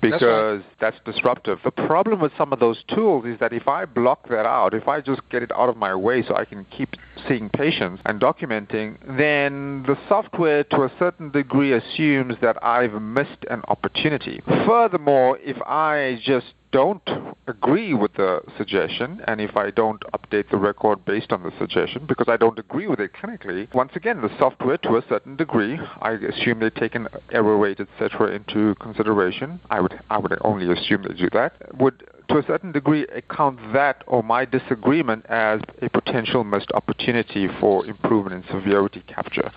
because 0.00 0.62
that's, 0.80 0.96
disruptive. 1.04 1.58
The 1.64 1.70
problem 1.70 2.20
with 2.20 2.32
some 2.36 2.52
of 2.52 2.58
those 2.60 2.82
tools 2.94 3.26
is 3.26 3.38
that 3.38 3.52
if 3.52 3.68
I 3.68 3.84
block 3.84 4.28
that 4.28 4.46
out, 4.46 4.74
if 4.74 4.88
I 4.88 5.00
just 5.00 5.20
get 5.28 5.42
it 5.42 5.52
out 5.52 5.68
of 5.68 5.76
my 5.76 5.94
way 5.94 6.22
so 6.26 6.34
I 6.34 6.44
can 6.44 6.64
keep 6.64 6.90
seeing 7.28 7.48
patients 7.50 8.02
and 8.04 8.20
documenting, 8.20 8.98
then 9.18 9.84
the 9.86 9.96
software 10.08 10.64
to 10.64 10.82
a 10.82 10.92
certain 10.98 11.30
degree 11.30 11.72
assumes 11.72 12.34
that 12.40 12.62
I've 12.62 13.00
missed 13.00 13.44
an 13.50 13.62
opportunity. 13.68 14.42
Furthermore, 14.66 15.38
if 15.42 15.60
I 15.62 16.20
just 16.24 16.46
don't 16.72 17.08
agree 17.46 17.94
with 17.94 18.12
the 18.14 18.40
suggestion 18.58 19.22
and 19.26 19.40
if 19.40 19.56
I 19.56 19.70
don't 19.70 20.02
update 20.12 20.50
the 20.50 20.56
record 20.56 21.04
based 21.04 21.32
on 21.32 21.42
the 21.42 21.52
suggestion 21.58 22.04
because 22.06 22.26
I 22.28 22.36
don't 22.36 22.58
agree 22.58 22.86
with 22.86 23.00
it 23.00 23.12
clinically, 23.14 23.72
once 23.72 23.92
again, 23.94 24.20
the 24.20 24.30
software 24.38 24.76
to 24.78 24.96
a 24.96 25.02
certain 25.08 25.36
degree, 25.36 25.78
I 26.02 26.12
assume 26.12 26.60
they 26.60 26.70
take 26.70 26.94
an 26.94 27.08
error 27.32 27.56
rate, 27.56 27.80
etc., 27.80 28.34
into 28.34 28.74
consideration. 28.76 29.60
I 29.70 29.80
would, 29.80 29.98
I 30.10 30.18
would 30.18 30.36
only 30.42 30.70
assume 30.70 31.04
they 31.08 31.14
do 31.14 31.30
that. 31.32 31.54
Would 31.78 32.06
to 32.28 32.38
a 32.38 32.42
certain 32.46 32.72
degree 32.72 33.06
account 33.08 33.58
that 33.72 34.02
or 34.06 34.22
my 34.22 34.44
disagreement 34.44 35.24
as 35.26 35.60
a 35.82 35.88
potential 35.88 36.44
missed 36.44 36.70
opportunity 36.74 37.48
for 37.60 37.86
improvement 37.86 38.34
in 38.34 38.52
severity 38.52 39.02
capture. 39.06 39.52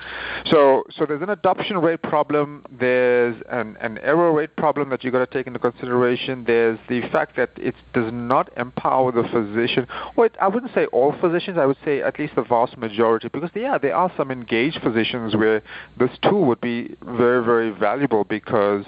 So, 0.45 0.83
so 0.95 1.05
there's 1.05 1.21
an 1.21 1.29
adoption 1.29 1.77
rate 1.77 2.01
problem. 2.01 2.63
There's 2.71 3.41
an, 3.49 3.77
an 3.81 3.97
error 3.99 4.31
rate 4.31 4.55
problem 4.55 4.89
that 4.89 5.03
you've 5.03 5.13
got 5.13 5.29
to 5.29 5.37
take 5.37 5.47
into 5.47 5.59
consideration. 5.59 6.43
There's 6.45 6.79
the 6.87 7.01
fact 7.11 7.35
that 7.37 7.51
it 7.57 7.75
does 7.93 8.11
not 8.13 8.49
empower 8.57 9.11
the 9.11 9.23
physician, 9.23 9.87
or 10.15 10.29
I 10.41 10.47
wouldn't 10.47 10.73
say 10.73 10.85
all 10.87 11.15
physicians. 11.19 11.57
I 11.57 11.65
would 11.65 11.77
say 11.83 12.01
at 12.01 12.19
least 12.19 12.35
the 12.35 12.43
vast 12.43 12.77
majority, 12.77 13.29
because 13.29 13.49
yeah, 13.55 13.77
there 13.77 13.95
are 13.95 14.11
some 14.15 14.31
engaged 14.31 14.81
physicians 14.81 15.35
where 15.35 15.61
this 15.97 16.11
tool 16.21 16.45
would 16.45 16.61
be 16.61 16.95
very, 17.01 17.43
very 17.43 17.71
valuable 17.71 18.23
because 18.23 18.85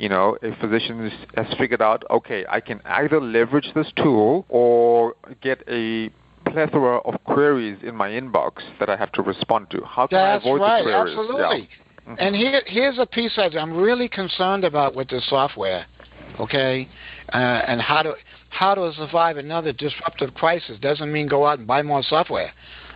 you 0.00 0.08
know, 0.08 0.36
a 0.42 0.56
physician 0.56 1.12
has 1.36 1.46
figured 1.58 1.82
out, 1.82 2.02
okay, 2.10 2.46
I 2.48 2.60
can 2.60 2.80
either 2.86 3.20
leverage 3.20 3.70
this 3.74 3.92
tool 3.96 4.46
or 4.48 5.14
get 5.42 5.62
a 5.68 6.10
plethora 6.50 6.96
of 7.00 7.22
queries 7.24 7.78
in 7.82 7.94
my 7.94 8.08
inbox 8.08 8.62
that 8.78 8.88
I 8.88 8.96
have 8.96 9.12
to 9.12 9.22
respond 9.22 9.68
to. 9.72 9.82
How 9.84 10.06
can 10.06 10.16
That's 10.16 10.42
I 10.44 10.48
avoid 10.48 10.60
right. 10.62 10.78
the 10.82 10.90
queries? 10.90 11.18
Absolutely. 11.18 11.68
Yeah. 11.68 12.12
Mhm. 12.14 12.16
And 12.18 12.34
here, 12.34 12.62
here's 12.66 12.98
a 12.98 13.04
piece 13.04 13.36
that 13.36 13.54
I'm 13.54 13.76
really 13.76 14.08
concerned 14.08 14.64
about 14.64 14.94
with 14.94 15.10
this 15.10 15.28
software, 15.28 15.84
okay, 16.40 16.88
uh, 17.34 17.36
and 17.36 17.82
how 17.82 18.00
to 18.02 18.14
how 18.48 18.74
to 18.74 18.92
survive 18.94 19.36
another 19.36 19.72
disruptive 19.72 20.32
crisis. 20.32 20.78
Doesn't 20.80 21.12
mean 21.12 21.28
go 21.28 21.46
out 21.46 21.58
and 21.58 21.68
buy 21.68 21.82
more 21.82 22.02
software. 22.02 22.52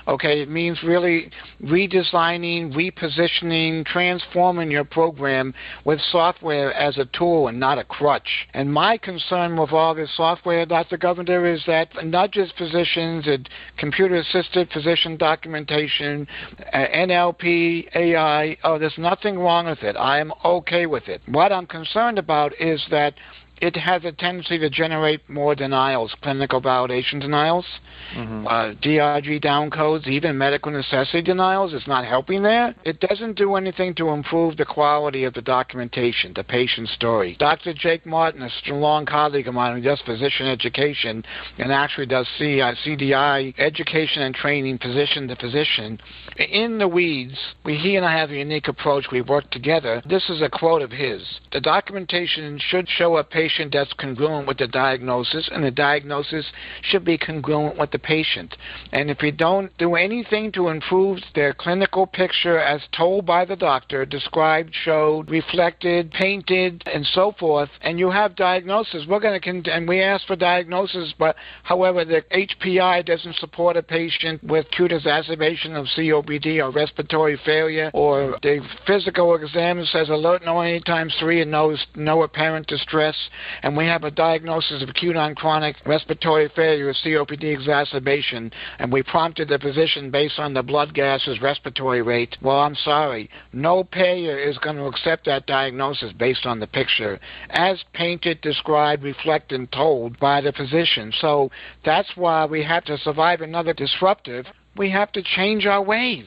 Okay, 0.07 0.43
it 0.43 0.51
means 0.51 0.83
really 0.83 1.31
redesigning, 1.63 2.75
repositioning, 2.75 3.87
transforming 3.87 4.71
your 4.71 4.85
program 4.85 5.55
with 5.85 5.99
software 6.11 6.73
as 6.75 6.99
a 6.99 7.07
tool 7.07 7.49
and 7.49 7.59
not 7.59 7.79
a 7.79 7.85
crutch. 7.85 8.47
And 8.53 8.73
my 8.73 8.99
concern 8.99 9.57
with 9.57 9.73
all 9.73 9.95
this 9.95 10.15
software, 10.15 10.67
Dr. 10.67 10.99
Govender, 10.99 11.53
is 11.53 11.63
that 11.67 11.89
not 12.05 12.33
just 12.33 12.57
physicians 12.59 13.27
and 13.27 13.49
computer-assisted 13.79 14.71
physician 14.71 15.17
documentation, 15.17 16.27
uh, 16.73 16.77
NLP, 16.77 17.89
AI, 17.95 18.57
oh, 18.65 18.79
there's 18.79 18.99
nothing 18.99 19.39
wrong 19.39 19.67
with 19.67 19.83
it. 19.83 19.97
I 19.97 20.19
am 20.19 20.33
okay 20.45 20.85
with 20.85 21.09
it. 21.09 21.23
What 21.29 21.51
I'm 21.51 21.67
concerned 21.67 22.19
about 22.19 22.53
is 22.61 22.85
that 22.91 23.15
it 23.61 23.77
has 23.77 24.05
a 24.05 24.13
tendency 24.13 24.59
to 24.59 24.69
generate 24.69 25.29
more 25.29 25.55
denials, 25.55 26.15
clinical 26.23 26.61
validation 26.61 27.21
denials, 27.21 27.67
Mhm. 28.15 28.47
uh, 28.47 28.75
DRG 28.81 29.39
down 29.39 29.71
codes, 29.71 30.07
even 30.09 30.37
medical 30.37 30.73
necessity 30.73 31.23
denials. 31.23 31.73
It's 31.73 31.87
not 31.87 32.05
helping 32.05 32.43
there. 32.43 32.75
It 32.85 33.01
doesn't 33.01 33.37
do 33.37 33.55
anything 33.55 33.95
to 33.95 34.11
improve 34.11 34.57
the 34.57 34.65
quality 34.65 35.25
of 35.25 35.35
the 35.35 35.43
documentation, 35.43 36.33
the 36.35 36.45
patient 36.45 36.89
story. 36.89 37.37
Dr. 37.39 37.73
Jake 37.73 38.05
Martin, 38.05 38.43
a 38.43 38.51
strong 38.51 39.07
colleague 39.07 39.49
of 39.49 39.55
mine 39.55 39.77
who 39.77 39.83
does 39.83 40.01
physician 40.03 40.47
education 40.47 41.25
and 41.59 41.73
actually 41.73 42.07
does 42.07 42.29
C, 42.37 42.61
uh, 42.61 42.75
CDI, 42.85 43.55
education 43.59 44.23
and 44.23 44.35
training, 44.35 44.79
physician 44.79 45.29
to 45.29 45.37
physician, 45.37 46.01
in 46.37 46.79
the 46.79 46.89
weeds, 46.89 47.39
we, 47.65 47.77
he 47.77 47.97
and 47.97 48.05
I 48.05 48.17
have 48.17 48.31
a 48.31 48.37
unique 48.37 48.69
approach. 48.69 49.11
We 49.13 49.21
work 49.21 49.51
together. 49.51 50.03
This 50.05 50.29
is 50.29 50.43
a 50.43 50.49
quote 50.49 50.83
of 50.83 50.91
his. 50.91 51.23
The 51.53 51.61
documentation 51.61 52.59
should 52.59 52.89
show 52.89 53.17
a 53.17 53.25
patient 53.25 53.44
that's 53.73 53.93
congruent 53.95 54.47
with 54.47 54.59
the 54.59 54.67
diagnosis, 54.67 55.49
and 55.53 55.65
the 55.65 55.71
diagnosis 55.71 56.47
should 56.83 57.05
be 57.05 57.19
congruent 57.19 57.79
with 57.79 57.91
the 57.91 57.99
patient. 57.99 58.57
And 58.93 59.11
if 59.11 59.19
we 59.23 59.31
don't 59.31 59.77
do 59.79 59.95
anything 59.95 60.53
to 60.53 60.69
improve 60.69 61.19
their 61.35 61.53
clinical 61.53 62.07
picture 62.07 62.59
as 62.59 62.81
told 62.97 63.27
by 63.27 63.45
the 63.45 63.57
doctor, 63.57 64.05
described, 64.05 64.75
showed, 64.85 65.31
reflected, 65.31 66.11
painted, 66.13 66.83
and 66.93 67.07
so 67.07 67.35
forth, 67.39 67.71
and 67.83 67.99
you 67.99 68.11
have 68.11 68.37
diagnosis, 68.37 69.05
we're 69.09 69.21
going 69.21 69.41
to, 69.41 69.45
con- 69.45 69.73
and 69.73 69.89
we 69.89 70.03
ask 70.03 70.27
for 70.27 70.37
diagnosis, 70.37 71.15
but 71.19 71.37
however, 71.63 72.05
the 72.05 72.23
HPI 72.33 73.05
doesn't 73.05 73.37
support 73.37 73.77
a 73.77 73.83
patient 73.83 74.43
with 74.45 74.67
acute 74.67 74.93
exacerbation 74.93 75.77
of 75.77 75.87
COPD 75.97 76.63
or 76.63 76.71
respiratory 76.71 77.39
failure, 77.45 77.91
or 77.95 78.39
the 78.43 78.61
physical 78.87 79.35
exam 79.35 79.85
says 79.87 80.09
alert 80.09 80.45
no 80.45 80.61
any 80.61 80.81
times 80.81 81.15
three 81.19 81.43
and 81.43 81.51
no, 81.51 81.77
no 81.95 82.23
apparent 82.23 82.67
distress, 82.67 83.17
and 83.63 83.77
we 83.77 83.87
have 83.87 84.05
a 84.05 84.11
diagnosis 84.11 84.83
of 84.83 84.89
acute 84.89 85.17
on 85.17 85.35
chronic 85.35 85.77
respiratory 85.87 86.51
failure 86.55 86.87
with 86.87 86.97
COPD 87.05 87.45
exacerbation, 87.45 88.53
and 88.79 88.93
we 88.93 89.03
prompted 89.03 89.49
the 89.49 89.59
physician 89.59 90.11
based 90.11 90.39
on 90.39 90.55
the 90.55 90.63
blood 90.63 90.95
gases 90.95 91.41
respiratory 91.41 92.03
rate. 92.03 92.37
Well, 92.43 92.61
I'm 92.61 92.75
sorry. 92.75 93.31
No 93.53 93.85
payer 93.85 94.39
is 94.39 94.59
going 94.59 94.77
to 94.77 94.87
accept 94.87 95.27
that 95.27 95.47
diagnosis 95.47 96.13
based 96.13 96.47
on 96.47 96.61
the 96.61 96.67
picture 96.67 97.21
as 97.51 97.83
painted, 97.93 98.41
described, 98.41 99.03
reflected, 99.03 99.59
and 99.59 99.71
told 99.73 100.19
by 100.19 100.41
the 100.41 100.53
physician. 100.53 101.13
So 101.21 101.51
that's 101.85 102.17
why 102.17 102.47
we 102.47 102.63
have 102.65 102.85
to 102.85 102.99
survive 102.99 103.41
another 103.41 103.73
disruptive. 103.73 104.47
We 104.77 104.91
have 104.91 105.13
to 105.13 105.23
change 105.23 105.67
our 105.67 105.83
ways. 105.83 106.27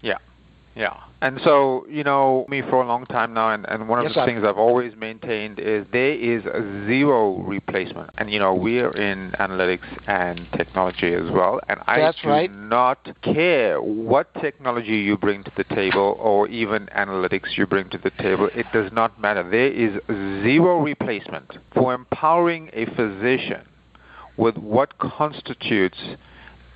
Yeah, 0.00 0.18
yeah. 0.74 1.00
And 1.22 1.38
so, 1.44 1.84
you 1.88 2.02
know, 2.02 2.46
me 2.48 2.62
for 2.62 2.82
a 2.82 2.86
long 2.86 3.04
time 3.04 3.34
now, 3.34 3.52
and, 3.52 3.66
and 3.68 3.88
one 3.88 3.98
of 3.98 4.06
yes, 4.06 4.14
the 4.14 4.24
things 4.24 4.42
I've 4.42 4.56
always 4.56 4.96
maintained 4.96 5.58
is 5.58 5.86
there 5.92 6.14
is 6.14 6.42
zero 6.86 7.42
replacement. 7.42 8.10
And, 8.16 8.30
you 8.30 8.38
know, 8.38 8.54
we're 8.54 8.90
in 8.92 9.32
analytics 9.38 9.86
and 10.06 10.46
technology 10.56 11.12
as 11.12 11.30
well. 11.30 11.60
And 11.68 11.80
I 11.86 12.00
That's 12.00 12.22
do 12.22 12.28
right. 12.28 12.50
not 12.50 13.06
care 13.22 13.82
what 13.82 14.32
technology 14.40 14.96
you 14.96 15.18
bring 15.18 15.44
to 15.44 15.52
the 15.58 15.64
table 15.64 16.16
or 16.18 16.48
even 16.48 16.86
analytics 16.96 17.56
you 17.56 17.66
bring 17.66 17.90
to 17.90 17.98
the 17.98 18.10
table. 18.18 18.48
It 18.54 18.66
does 18.72 18.90
not 18.90 19.20
matter. 19.20 19.42
There 19.42 19.70
is 19.70 20.00
zero 20.42 20.80
replacement 20.80 21.58
for 21.74 21.92
empowering 21.92 22.70
a 22.72 22.86
physician 22.86 23.66
with 24.38 24.56
what 24.56 24.98
constitutes 24.98 25.98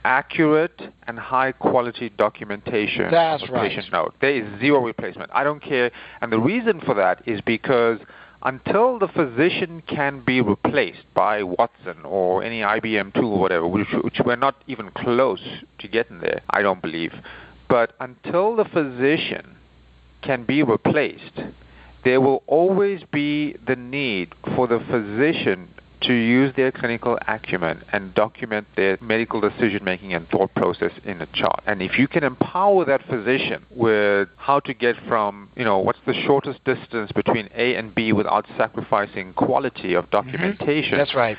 accurate 0.05 0.81
and 1.07 1.19
high 1.19 1.53
quality 1.53 2.11
documentation 2.11 3.11
That's 3.11 3.43
of 3.43 3.51
a 3.51 3.53
right. 3.53 3.71
patient 3.71 3.93
note. 3.93 4.15
There 4.21 4.35
is 4.35 4.61
zero 4.61 4.85
replacement. 4.85 5.31
I 5.33 5.45
don't 5.45 5.63
care. 5.63 5.91
And 6.21 6.31
the 6.31 6.39
reason 6.39 6.81
for 6.81 6.95
that 6.95 7.27
is 7.27 7.41
because 7.41 7.99
until 8.43 8.99
the 8.99 9.09
physician 9.09 9.83
can 9.87 10.21
be 10.21 10.41
replaced 10.43 11.05
by 11.15 11.43
Watson 11.43 12.05
or 12.05 12.43
any 12.43 12.61
IBM 12.61 13.15
tool 13.15 13.33
or 13.33 13.41
whatever, 13.41 13.67
which, 13.67 13.89
which 14.03 14.21
we're 14.25 14.37
not 14.37 14.63
even 14.67 14.91
close 14.91 15.43
to 15.79 15.89
getting 15.89 16.21
there, 16.21 16.43
I 16.51 16.61
don't 16.61 16.83
believe. 16.83 17.13
But 17.69 17.95
until 18.01 18.55
the 18.55 18.67
physician 18.67 19.57
can 20.21 20.45
be 20.45 20.63
replaced, 20.63 21.41
there 22.05 22.21
will 22.21 22.43
always 22.47 23.03
be 23.11 23.57
the 23.67 23.77
need 23.77 24.35
for 24.55 24.67
the 24.67 24.79
physician 24.79 25.69
to 26.07 26.13
use 26.13 26.55
their 26.57 26.71
clinical 26.73 27.19
acumen 27.29 27.83
and 27.93 28.15
document 28.15 28.67
their 28.77 28.99
medical 29.01 29.41
decision 29.41 29.83
making 29.85 30.13
and 30.15 30.29
thought 30.29 30.53
process 30.55 30.93
in 31.05 31.21
a 31.23 31.27
chart. 31.35 31.63
And 31.67 31.81
if 31.83 31.99
you 31.99 32.09
can 32.09 32.25
empower 32.25 32.85
that 32.85 33.03
physician 33.09 33.65
with 33.71 34.29
how 34.37 34.61
to 34.61 34.75
get 34.75 34.97
from, 35.09 35.49
you 35.57 35.65
know, 35.65 35.79
what's 35.79 35.99
the 36.07 36.15
shortest 36.27 36.63
distance 36.65 37.11
between 37.13 37.49
A 37.55 37.75
and 37.77 37.95
B 37.95 38.13
without 38.13 38.47
sacrificing 38.57 39.33
quality 39.35 39.95
of 39.95 40.11
documentation, 40.11 40.55
Mm-hmm. 40.65 40.97
That's 40.99 41.15
right. 41.15 41.37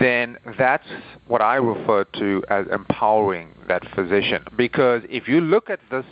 then 0.00 0.36
that's 0.58 0.86
what 1.26 1.40
I 1.42 1.56
refer 1.56 2.04
to 2.04 2.42
as 2.48 2.66
empowering 2.72 3.54
that 3.68 3.82
physician. 3.94 4.44
Because 4.56 5.02
if 5.08 5.28
you 5.28 5.40
look 5.40 5.70
at 5.70 5.80
this 5.90 6.04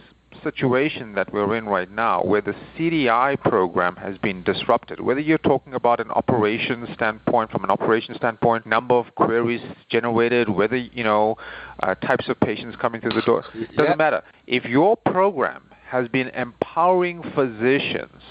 situation 0.43 1.15
that 1.15 1.33
we're 1.33 1.57
in 1.57 1.67
right 1.67 1.91
now, 1.91 2.23
where 2.23 2.41
the 2.41 2.55
CDI 2.77 3.41
program 3.41 3.97
has 3.97 4.19
been 4.19 4.43
disrupted, 4.43 5.01
whether 5.01 5.21
you're 5.21 5.39
talking 5.39 5.75
about 5.75 6.01
an 6.01 6.11
operations 6.11 6.89
standpoint, 6.95 7.51
from 7.51 7.65
an 7.65 7.71
operations 7.71 8.17
standpoint, 8.17 8.67
number 8.67 8.95
of 8.95 9.15
queries 9.15 9.61
generated, 9.89 10.49
whether, 10.49 10.77
you 10.77 11.05
know, 11.05 11.37
uh, 11.83 11.95
types 11.97 12.29
of 12.29 12.39
patients 12.41 12.77
coming 12.81 13.01
through 13.01 13.13
the 13.13 13.23
door, 13.23 13.43
doesn't 13.53 13.79
Yep. 13.79 13.99
matter. 13.99 14.23
If 14.47 14.65
your 14.67 14.97
program 14.97 15.63
has 15.89 16.09
been 16.09 16.29
empowering 16.29 17.23
physicians 17.23 18.23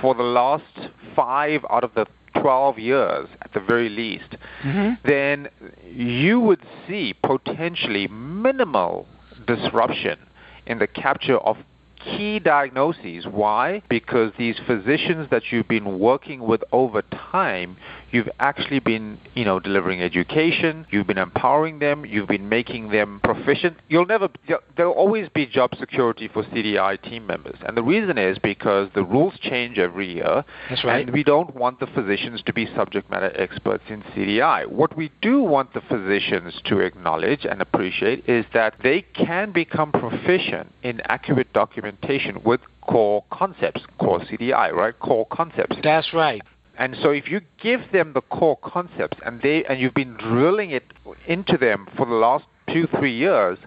for 0.00 0.14
the 0.14 0.22
last 0.22 0.90
five 1.14 1.64
out 1.70 1.84
of 1.84 1.94
the 1.94 2.06
12 2.40 2.78
years 2.78 3.28
at 3.42 3.52
the 3.52 3.60
very 3.60 3.88
least, 3.88 4.36
Mhm. 4.62 4.98
then 5.04 5.48
you 5.88 6.40
would 6.40 6.60
see 6.86 7.14
potentially 7.22 8.08
minimal 8.08 9.06
disruption 9.46 10.18
in 10.66 10.78
the 10.78 10.86
capture 10.86 11.38
of 11.38 11.56
key 12.04 12.38
diagnoses. 12.38 13.26
Why? 13.26 13.82
Because 13.88 14.32
these 14.38 14.56
physicians 14.66 15.28
that 15.30 15.50
you've 15.50 15.68
been 15.68 15.98
working 15.98 16.40
with 16.40 16.62
over 16.72 17.02
time, 17.02 17.76
you've 18.14 18.30
actually 18.38 18.78
been, 18.78 19.18
you 19.34 19.44
know, 19.44 19.58
delivering 19.58 20.00
education, 20.00 20.86
you've 20.90 21.06
been 21.06 21.18
empowering 21.18 21.80
them, 21.80 22.06
you've 22.06 22.28
been 22.28 22.48
making 22.48 22.90
them 22.90 23.20
proficient. 23.24 23.76
You'll 23.88 24.06
never 24.06 24.28
there'll 24.76 24.92
always 24.92 25.28
be 25.28 25.46
job 25.46 25.74
security 25.78 26.28
for 26.28 26.44
CDI 26.44 27.02
team 27.02 27.26
members. 27.26 27.56
And 27.66 27.76
the 27.76 27.82
reason 27.82 28.16
is 28.16 28.38
because 28.38 28.88
the 28.94 29.02
rules 29.02 29.34
change 29.40 29.78
every 29.78 30.14
year. 30.14 30.44
That's 30.70 30.84
right. 30.84 31.02
And 31.02 31.12
we 31.12 31.24
don't 31.24 31.54
want 31.56 31.80
the 31.80 31.86
physicians 31.88 32.42
to 32.46 32.52
be 32.52 32.66
subject 32.74 33.10
matter 33.10 33.32
experts 33.36 33.84
in 33.88 34.02
CDI. 34.02 34.66
What 34.68 34.96
we 34.96 35.10
do 35.20 35.42
want 35.42 35.74
the 35.74 35.80
physicians 35.80 36.60
to 36.66 36.78
acknowledge 36.78 37.44
and 37.44 37.60
appreciate 37.60 38.28
is 38.28 38.44
that 38.54 38.74
they 38.82 39.02
can 39.02 39.50
become 39.50 39.90
proficient 39.90 40.72
in 40.82 41.00
accurate 41.06 41.52
documentation 41.52 42.42
with 42.44 42.60
core 42.82 43.24
concepts, 43.32 43.82
core 43.98 44.20
CDI, 44.20 44.72
right? 44.72 44.98
Core 45.00 45.26
concepts. 45.32 45.76
That's 45.82 46.12
right. 46.12 46.42
And 46.78 46.96
so 47.02 47.10
if 47.10 47.28
you 47.28 47.40
give 47.62 47.92
them 47.92 48.12
the 48.14 48.20
core 48.20 48.58
concepts 48.62 49.18
and 49.24 49.40
they 49.42 49.64
and 49.64 49.80
you've 49.80 49.94
been 49.94 50.16
drilling 50.16 50.70
it 50.70 50.84
into 51.26 51.56
them 51.56 51.86
for 51.96 52.06
the 52.06 52.14
last 52.14 52.44
two, 52.72 52.88
three 52.98 53.16
years, 53.16 53.58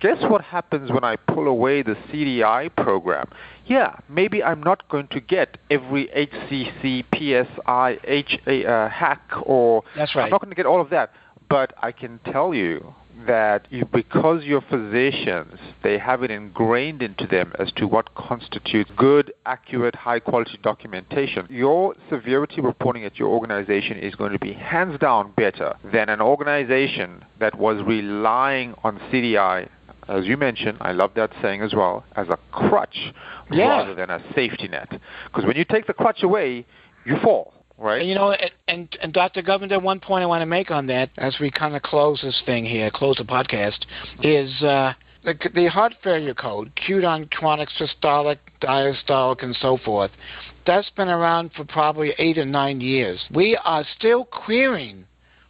guess 0.00 0.18
what 0.22 0.42
happens 0.42 0.90
when 0.90 1.04
I 1.04 1.16
pull 1.16 1.46
away 1.46 1.82
the 1.82 1.94
CDI 2.10 2.74
program? 2.76 3.28
Yeah, 3.66 3.96
maybe 4.08 4.42
I'm 4.42 4.62
not 4.62 4.88
going 4.88 5.08
to 5.08 5.20
get 5.20 5.58
every 5.70 6.08
HCC, 6.08 7.04
PSI, 7.14 7.98
H, 8.04 8.38
uh, 8.46 8.88
hack, 8.88 9.22
or 9.42 9.82
That's 9.96 10.14
right. 10.14 10.24
I'm 10.24 10.30
not 10.30 10.40
going 10.40 10.50
to 10.50 10.56
get 10.56 10.66
all 10.66 10.80
of 10.80 10.90
that. 10.90 11.12
But 11.48 11.74
I 11.82 11.92
can 11.92 12.20
tell 12.32 12.54
you 12.54 12.94
that 13.26 13.66
you, 13.70 13.84
because 13.86 14.44
your 14.44 14.60
physicians, 14.62 15.58
they 15.82 15.98
have 15.98 16.22
it 16.22 16.30
ingrained 16.30 17.02
into 17.02 17.26
them 17.26 17.52
as 17.58 17.72
to 17.72 17.86
what 17.86 18.14
constitutes 18.14 18.90
good, 18.96 19.32
accurate, 19.46 19.94
high 19.94 20.20
quality 20.20 20.58
documentation, 20.62 21.46
your 21.50 21.94
severity 22.10 22.60
reporting 22.60 23.04
at 23.04 23.18
your 23.18 23.28
organization 23.28 23.98
is 23.98 24.14
going 24.14 24.32
to 24.32 24.38
be 24.38 24.52
hands 24.52 24.98
down 24.98 25.32
better 25.36 25.74
than 25.92 26.08
an 26.08 26.20
organization 26.20 27.24
that 27.40 27.58
was 27.58 27.82
relying 27.86 28.74
on 28.84 28.98
CDI 29.12 29.68
as 30.08 30.26
you 30.26 30.36
mentioned, 30.36 30.78
I 30.80 30.92
love 30.92 31.12
that 31.16 31.30
saying 31.40 31.62
as 31.62 31.72
well, 31.74 32.04
as 32.16 32.28
a 32.28 32.38
crutch 32.52 33.12
Yeah. 33.50 33.68
rather 33.68 33.94
than 33.94 34.10
a 34.10 34.20
safety 34.34 34.68
net. 34.68 34.90
Because 35.26 35.44
when 35.46 35.56
you 35.56 35.64
take 35.64 35.86
the 35.86 35.94
crutch 35.94 36.22
away, 36.22 36.66
you 37.06 37.16
fall, 37.18 37.54
right? 37.78 38.00
And, 38.00 38.08
you 38.08 38.14
know, 38.14 38.32
and, 38.68 38.96
and, 39.00 39.12
Dr. 39.12 39.42
Govender, 39.42 39.82
one 39.82 40.00
point 40.00 40.22
I 40.22 40.26
want 40.26 40.42
to 40.42 40.46
make 40.46 40.70
on 40.70 40.86
that 40.86 41.10
as 41.18 41.36
we 41.40 41.50
kind 41.50 41.76
of 41.76 41.82
close 41.82 42.20
this 42.22 42.40
thing 42.46 42.64
here, 42.64 42.90
close 42.90 43.16
the 43.16 43.24
podcast, 43.24 43.84
is 44.22 44.50
uh, 44.62 44.92
the, 45.24 45.34
the 45.54 45.66
heart 45.66 45.94
failure 46.02 46.34
code, 46.34 46.72
acute 46.76 47.04
on 47.04 47.26
chronic 47.26 47.68
systolic, 47.70 48.38
diastolic, 48.60 49.42
and 49.42 49.56
so 49.60 49.78
forth, 49.78 50.10
that's 50.66 50.90
been 50.90 51.08
around 51.08 51.52
for 51.56 51.64
probably 51.64 52.14
eight 52.18 52.38
or 52.38 52.44
nine 52.44 52.80
years. 52.80 53.20
We 53.32 53.58
are 53.64 53.84
still 53.96 54.24
querying 54.24 55.06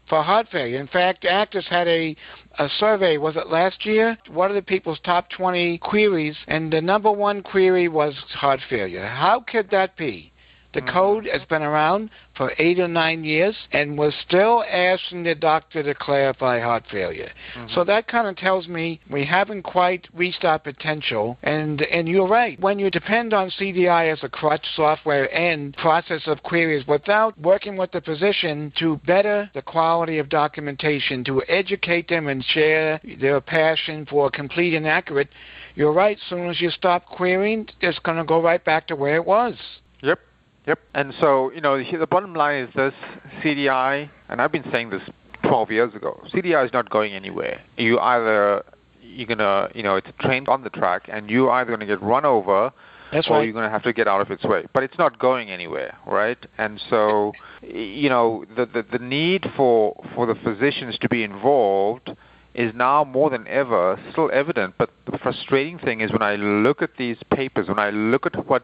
for 0.09 0.23
heart 0.23 0.49
failure. 0.51 0.81
In 0.81 0.87
fact, 0.87 1.25
ACDIS 1.25 1.65
had 1.65 1.89
a, 1.89 2.15
a 2.59 2.69
survey, 2.79 3.17
was 3.17 3.37
it 3.37 3.49
last 3.49 3.87
year? 3.87 4.19
What 4.29 4.51
are 4.51 4.55
the 4.55 4.63
people's 4.63 4.99
top 5.05 5.31
20 5.31 5.79
queries? 5.79 6.37
And 6.47 6.73
the 6.73 6.81
number 6.81 7.11
one 7.11 7.43
query 7.43 7.89
was 7.89 8.15
heart 8.35 8.61
failure. 8.69 9.07
How 9.07 9.41
could 9.41 9.71
that 9.71 9.97
be? 9.97 10.33
The 10.75 10.83
Mhm. 10.83 10.89
code 10.89 11.29
has 11.33 11.45
been 11.45 11.63
around 11.63 12.11
for 12.35 12.53
eight 12.59 12.81
or 12.81 12.89
nine 12.89 13.23
years, 13.23 13.57
and 13.73 13.97
we're 13.97 14.11
still 14.11 14.65
asking 14.69 15.23
the 15.23 15.37
doctor 15.37 15.85
to 15.85 15.95
clarify 15.95 16.59
heart 16.59 16.85
failure. 16.89 17.31
So 17.69 17.85
that 17.85 18.09
kind 18.09 18.27
of 18.27 18.37
tells 18.37 18.67
me 18.67 19.01
we 19.09 19.25
haven't 19.25 19.63
quite 19.63 20.09
reached 20.13 20.45
our 20.45 20.59
potential. 20.59 21.39
And 21.45 21.83
and 21.83 22.09
you're 22.09 22.27
right. 22.27 22.59
When 22.59 22.79
you 22.81 22.91
depend 22.91 23.33
on 23.33 23.51
CDI 23.51 24.09
as 24.09 24.23
a 24.25 24.29
crutch 24.29 24.67
software 24.75 25.33
and 25.33 25.77
process 25.77 26.27
of 26.27 26.43
queries 26.43 26.87
without 26.89 27.39
working 27.39 27.77
with 27.77 27.93
the 27.93 28.01
physician 28.01 28.73
to 28.77 28.97
better 29.07 29.49
the 29.55 29.63
quality 29.63 30.19
of 30.19 30.29
documentation, 30.29 31.23
to 31.25 31.43
educate 31.49 32.09
them 32.09 32.27
and 32.27 32.45
share 32.45 33.01
their 33.21 33.41
passion 33.41 34.07
for 34.07 34.29
complete 34.29 34.75
and 34.75 34.89
accurate, 34.89 35.29
you're 35.77 35.93
right. 35.93 36.17
As 36.17 36.23
soon 36.29 36.49
as 36.49 36.61
you 36.61 36.71
stop 36.71 37.07
querying, 37.07 37.69
it's 37.81 37.99
going 38.01 38.19
to 38.19 38.25
go 38.25 38.41
right 38.43 38.65
back 38.65 38.89
to 38.89 38.97
where 38.97 39.15
it 39.15 39.25
was. 39.25 39.55
Yep. 40.03 40.19
Yep. 40.67 40.79
And 40.95 41.15
so, 41.21 41.53
you 41.53 41.61
know, 41.61 41.79
the 41.79 42.07
bottom 42.07 42.35
line 42.35 42.65
is 42.65 42.75
this 42.75 42.95
CDI, 43.43 44.09
and 44.29 44.41
I've 44.41 44.53
been 44.53 44.65
saying 44.73 44.91
this 44.91 45.03
12 45.43 45.71
years 45.71 45.95
ago, 45.95 46.21
CDI 46.33 46.65
is 46.65 46.73
not 46.73 46.89
going 46.89 47.13
anywhere. 47.13 47.61
You 47.77 47.99
either, 47.99 48.65
you're 49.03 49.27
going 49.27 49.39
to, 49.39 49.69
you 49.75 49.83
know, 49.83 49.97
it's 49.97 50.09
a 50.09 50.23
train 50.23 50.47
on 50.49 50.65
the 50.65 50.71
track, 50.71 51.09
and 51.09 51.29
you're 51.29 51.51
either 51.51 51.69
going 51.69 51.81
to 51.81 51.87
get 51.87 52.01
run 52.01 52.25
over 52.25 52.73
That's 53.13 53.29
or 53.29 53.37
right. 53.37 53.45
you're 53.45 53.53
going 53.53 53.67
to 53.67 53.71
have 53.71 53.83
to 53.83 53.93
get 53.93 54.09
out 54.09 54.23
of 54.23 54.31
its 54.31 54.45
way. 54.45 54.65
But 54.73 54.85
it's 54.85 54.97
not 54.99 55.19
going 55.19 55.51
anywhere, 55.51 55.99
right? 56.07 56.39
And 56.57 56.81
so, 56.89 57.33
you 57.63 58.09
know, 58.09 58.47
the, 58.57 58.65
the, 58.65 58.87
the 58.91 59.05
need 59.05 59.47
for, 59.57 60.03
for 60.15 60.27
the 60.27 60.35
physicians 60.35 60.97
to 61.01 61.09
be 61.11 61.23
involved 61.23 62.11
is 62.55 62.73
now 62.75 63.05
more 63.05 63.29
than 63.29 63.47
ever 63.49 64.01
still 64.13 64.31
evident. 64.33 64.75
But 64.79 64.91
frustrating 65.25 65.79
thing 65.79 66.01
is 66.03 66.13
when 66.13 66.23
I 66.23 66.37
look 66.37 66.83
at 66.83 66.91
these 66.99 67.17
papers, 67.33 67.67
when 67.67 67.81
I 67.81 67.91
look 67.91 68.27
at 68.27 68.47
what 68.47 68.63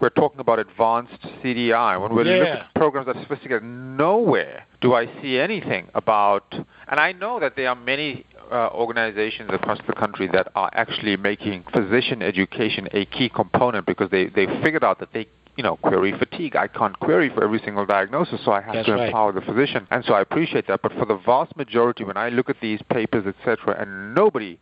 we're 0.00 0.08
talking 0.22 0.40
about 0.40 0.58
advanced 0.58 1.20
CDI, 1.42 2.00
when 2.00 2.14
we 2.16 2.24
look 2.24 2.46
Yeah. 2.46 2.54
at 2.64 2.74
programs 2.74 3.06
that 3.06 3.16
are 3.16 3.22
sophisticated, 3.22 3.62
nowhere 3.62 4.64
do 4.80 4.94
I 4.94 5.06
see 5.20 5.38
anything 5.38 5.88
about, 5.94 6.46
and 6.88 6.98
I 6.98 7.12
know 7.12 7.38
that 7.40 7.54
there 7.56 7.68
are 7.68 7.76
many 7.76 8.24
uh, 8.50 8.70
organizations 8.72 9.50
across 9.52 9.78
the 9.86 9.92
country 9.92 10.26
that 10.28 10.48
are 10.54 10.70
actually 10.72 11.16
making 11.18 11.64
physician 11.74 12.22
education 12.22 12.88
a 12.92 13.04
key 13.04 13.28
component 13.28 13.84
because 13.84 14.08
they, 14.10 14.24
they 14.28 14.46
figured 14.64 14.82
out 14.82 14.98
that 15.00 15.12
they 15.12 15.26
you 15.56 15.64
know, 15.64 15.76
query 15.78 16.12
fatigue. 16.16 16.54
I 16.54 16.68
can't 16.68 16.96
query 17.00 17.30
for 17.34 17.42
every 17.42 17.58
single 17.64 17.84
diagnosis, 17.84 18.40
so 18.44 18.52
I 18.52 18.60
have 18.60 18.74
That's 18.74 18.86
to 18.86 18.92
right. 18.94 19.06
empower 19.08 19.32
the 19.32 19.40
physician. 19.40 19.88
And 19.90 20.04
so 20.04 20.14
I 20.14 20.20
appreciate 20.20 20.68
that. 20.68 20.82
But 20.82 20.92
for 20.92 21.04
the 21.04 21.16
vast 21.16 21.56
majority, 21.56 22.04
when 22.04 22.16
I 22.16 22.28
look 22.28 22.48
at 22.48 22.60
these 22.60 22.80
papers, 22.88 23.26
etc., 23.26 23.74
and 23.76 24.14
nobody 24.14 24.60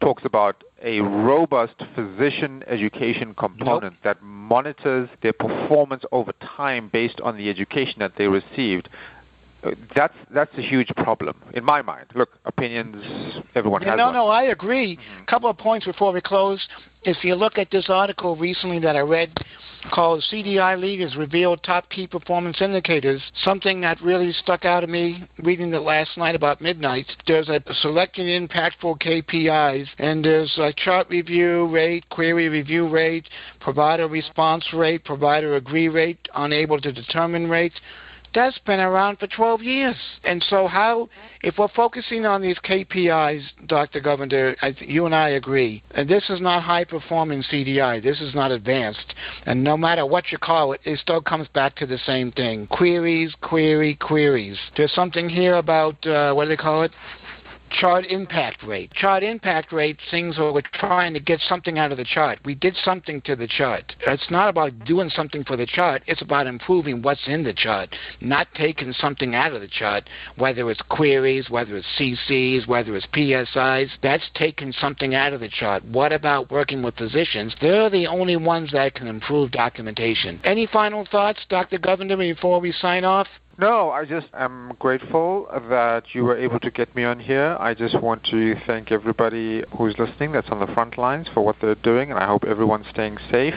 talks 0.00 0.24
about 0.24 0.62
a 0.82 1.00
robust 1.00 1.74
physician 1.94 2.62
education 2.66 3.34
component 3.34 3.94
Nope. 3.94 4.02
that 4.04 4.22
monitors 4.22 5.08
their 5.22 5.32
performance 5.32 6.04
over 6.12 6.32
time 6.56 6.88
based 6.92 7.20
on 7.20 7.36
the 7.36 7.48
education 7.50 7.96
that 7.98 8.12
they 8.16 8.28
received. 8.28 8.88
Uh, 9.64 9.72
That's 9.96 10.14
that's 10.32 10.56
a 10.56 10.62
huge 10.62 10.86
problem 10.96 11.42
in 11.52 11.64
my 11.64 11.82
mind. 11.82 12.06
Look, 12.14 12.38
opinions, 12.44 13.02
everyone 13.56 13.82
Yeah, 13.82 13.90
has 13.90 13.98
no, 13.98 14.04
one. 14.06 14.14
no, 14.14 14.28
I 14.28 14.44
agree. 14.44 14.96
A 15.20 15.26
couple 15.28 15.50
of 15.50 15.58
points 15.58 15.84
before 15.84 16.12
we 16.12 16.20
close. 16.20 16.68
If 17.04 17.22
you 17.22 17.36
look 17.36 17.58
at 17.58 17.70
this 17.70 17.88
article 17.88 18.34
recently 18.36 18.80
that 18.80 18.96
I 18.96 19.00
read 19.00 19.30
called 19.92 20.24
CDI 20.32 20.80
Leaders 20.80 21.14
Reveal 21.14 21.56
Top 21.56 21.88
Key 21.90 22.08
Performance 22.08 22.60
Indicators, 22.60 23.22
something 23.44 23.80
that 23.82 24.00
really 24.02 24.32
stuck 24.32 24.64
out 24.64 24.80
to 24.80 24.88
me 24.88 25.24
reading 25.38 25.72
it 25.72 25.78
last 25.78 26.18
night 26.18 26.34
about 26.34 26.60
midnight, 26.60 27.06
there's 27.28 27.48
a 27.48 27.62
selected 27.82 28.26
impactful 28.26 29.00
KPIs, 29.00 29.86
and 29.98 30.24
there's 30.24 30.52
a 30.58 30.72
chart 30.72 31.08
review 31.08 31.68
rate, 31.68 32.08
query 32.08 32.48
review 32.48 32.88
rate, 32.88 33.28
provider 33.60 34.08
response 34.08 34.66
rate, 34.72 35.04
provider 35.04 35.54
agree 35.54 35.88
rate, 35.88 36.28
unable 36.34 36.80
to 36.80 36.90
determine 36.90 37.48
rate. 37.48 37.74
That's 38.34 38.58
been 38.58 38.80
around 38.80 39.18
for 39.18 39.26
12 39.26 39.62
years. 39.62 39.96
And 40.24 40.44
so, 40.48 40.66
how, 40.66 41.08
if 41.42 41.58
we're 41.58 41.68
focusing 41.68 42.26
on 42.26 42.42
these 42.42 42.58
KPIs, 42.58 43.42
Dr. 43.66 44.00
Govender, 44.00 44.54
I, 44.60 44.74
you 44.80 45.06
and 45.06 45.14
I 45.14 45.30
agree, 45.30 45.82
and 45.92 46.08
this 46.08 46.28
is 46.28 46.40
not 46.40 46.62
high 46.62 46.84
performing 46.84 47.42
CDI, 47.42 48.02
this 48.02 48.20
is 48.20 48.34
not 48.34 48.50
advanced. 48.50 49.14
And 49.46 49.64
no 49.64 49.76
matter 49.76 50.04
what 50.04 50.30
you 50.30 50.38
call 50.38 50.72
it, 50.72 50.80
it 50.84 50.98
still 50.98 51.22
comes 51.22 51.48
back 51.48 51.76
to 51.76 51.86
the 51.86 51.98
same 51.98 52.32
thing 52.32 52.66
queries, 52.68 53.34
query, 53.40 53.94
queries. 53.94 54.58
There's 54.76 54.92
something 54.92 55.28
here 55.28 55.56
about, 55.56 56.04
uh, 56.06 56.32
what 56.34 56.44
do 56.44 56.50
they 56.50 56.56
call 56.56 56.82
it? 56.82 56.92
Chart 57.70 58.06
impact 58.06 58.62
rate. 58.62 58.92
Chart 58.92 59.22
impact 59.22 59.72
rate 59.72 59.98
things 60.10 60.38
where 60.38 60.52
we're 60.52 60.62
trying 60.74 61.14
to 61.14 61.20
get 61.20 61.40
something 61.40 61.78
out 61.78 61.92
of 61.92 61.98
the 61.98 62.04
chart. 62.04 62.38
We 62.44 62.54
did 62.54 62.76
something 62.84 63.20
to 63.22 63.36
the 63.36 63.46
chart. 63.46 63.94
It's 64.06 64.30
not 64.30 64.48
about 64.48 64.84
doing 64.84 65.10
something 65.10 65.44
for 65.44 65.56
the 65.56 65.66
chart. 65.66 66.02
It's 66.06 66.22
about 66.22 66.46
improving 66.46 67.02
what's 67.02 67.26
in 67.26 67.44
the 67.44 67.52
chart, 67.52 67.94
not 68.20 68.48
taking 68.54 68.92
something 68.92 69.34
out 69.34 69.52
of 69.52 69.60
the 69.60 69.68
chart, 69.68 70.08
whether 70.36 70.70
it's 70.70 70.80
queries, 70.88 71.50
whether 71.50 71.76
it's 71.76 71.86
CCs, 71.98 72.66
whether 72.66 72.96
it's 72.96 73.06
PSIs. 73.06 73.90
That's 74.02 74.28
taking 74.34 74.72
something 74.72 75.14
out 75.14 75.32
of 75.32 75.40
the 75.40 75.48
chart. 75.48 75.84
What 75.84 76.12
about 76.12 76.50
working 76.50 76.82
with 76.82 76.96
physicians? 76.96 77.54
They're 77.60 77.90
the 77.90 78.06
only 78.06 78.36
ones 78.36 78.70
that 78.72 78.94
can 78.94 79.06
improve 79.06 79.50
documentation. 79.50 80.40
Any 80.44 80.66
final 80.66 81.06
thoughts, 81.10 81.40
Dr. 81.48 81.78
Govender, 81.78 82.18
before 82.18 82.60
we 82.60 82.72
sign 82.72 83.04
off? 83.04 83.28
No, 83.60 83.90
I 83.90 84.04
just 84.04 84.28
am 84.34 84.74
grateful 84.78 85.48
that 85.68 86.04
you 86.14 86.22
were 86.22 86.38
able 86.38 86.60
to 86.60 86.70
get 86.70 86.94
me 86.94 87.02
on 87.02 87.18
here. 87.18 87.56
I 87.58 87.74
just 87.74 88.00
want 88.00 88.22
to 88.26 88.54
thank 88.68 88.92
everybody 88.92 89.64
who's 89.76 89.96
listening 89.98 90.30
that's 90.30 90.48
on 90.50 90.60
the 90.60 90.72
front 90.74 90.96
lines 90.96 91.26
for 91.34 91.44
what 91.44 91.56
they're 91.60 91.74
doing, 91.74 92.12
and 92.12 92.20
I 92.20 92.26
hope 92.28 92.44
everyone's 92.44 92.86
staying 92.90 93.18
safe. 93.32 93.54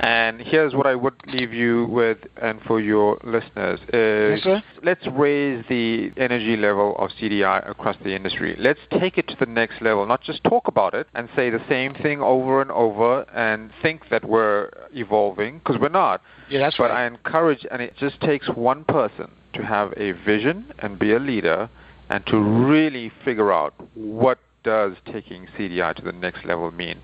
And 0.00 0.42
here's 0.42 0.74
what 0.74 0.86
I 0.86 0.94
would 0.94 1.14
leave 1.28 1.54
you 1.54 1.86
with, 1.86 2.18
and 2.42 2.60
for 2.66 2.78
your 2.78 3.18
listeners, 3.24 3.80
is 3.94 4.42
sir. 4.42 4.62
let's 4.82 5.06
raise 5.12 5.64
the 5.70 6.12
energy 6.18 6.58
level 6.58 6.94
of 6.98 7.10
CDI 7.18 7.70
across 7.70 7.96
the 8.04 8.14
industry. 8.14 8.54
Let's 8.58 8.80
take 9.00 9.16
it 9.16 9.28
to 9.28 9.36
the 9.40 9.46
next 9.46 9.80
level, 9.80 10.04
not 10.04 10.20
just 10.20 10.44
talk 10.44 10.68
about 10.68 10.92
it 10.92 11.06
and 11.14 11.26
say 11.34 11.48
the 11.48 11.64
same 11.70 11.94
thing 11.94 12.20
over 12.20 12.60
and 12.60 12.70
over 12.70 13.22
and 13.34 13.70
think 13.80 14.10
that 14.10 14.26
we're 14.28 14.68
evolving, 14.92 15.56
because 15.60 15.80
we're 15.80 15.88
not. 15.88 16.20
Yeah, 16.50 16.58
that's 16.58 16.76
But 16.76 16.90
right. 16.90 17.04
I 17.04 17.06
encourage, 17.06 17.64
and 17.70 17.80
it 17.80 17.94
just 17.96 18.20
takes 18.20 18.46
one 18.50 18.84
person 18.84 19.30
to 19.58 19.64
have 19.64 19.92
a 19.96 20.12
vision 20.12 20.72
and 20.78 20.98
be 20.98 21.12
a 21.12 21.18
leader 21.18 21.68
and 22.08 22.24
to 22.26 22.38
really 22.38 23.12
figure 23.24 23.52
out 23.52 23.74
what 23.94 24.38
does 24.64 24.94
taking 25.12 25.46
CDI 25.58 25.94
to 25.96 26.02
the 26.02 26.12
next 26.12 26.44
level 26.44 26.70
mean. 26.70 27.00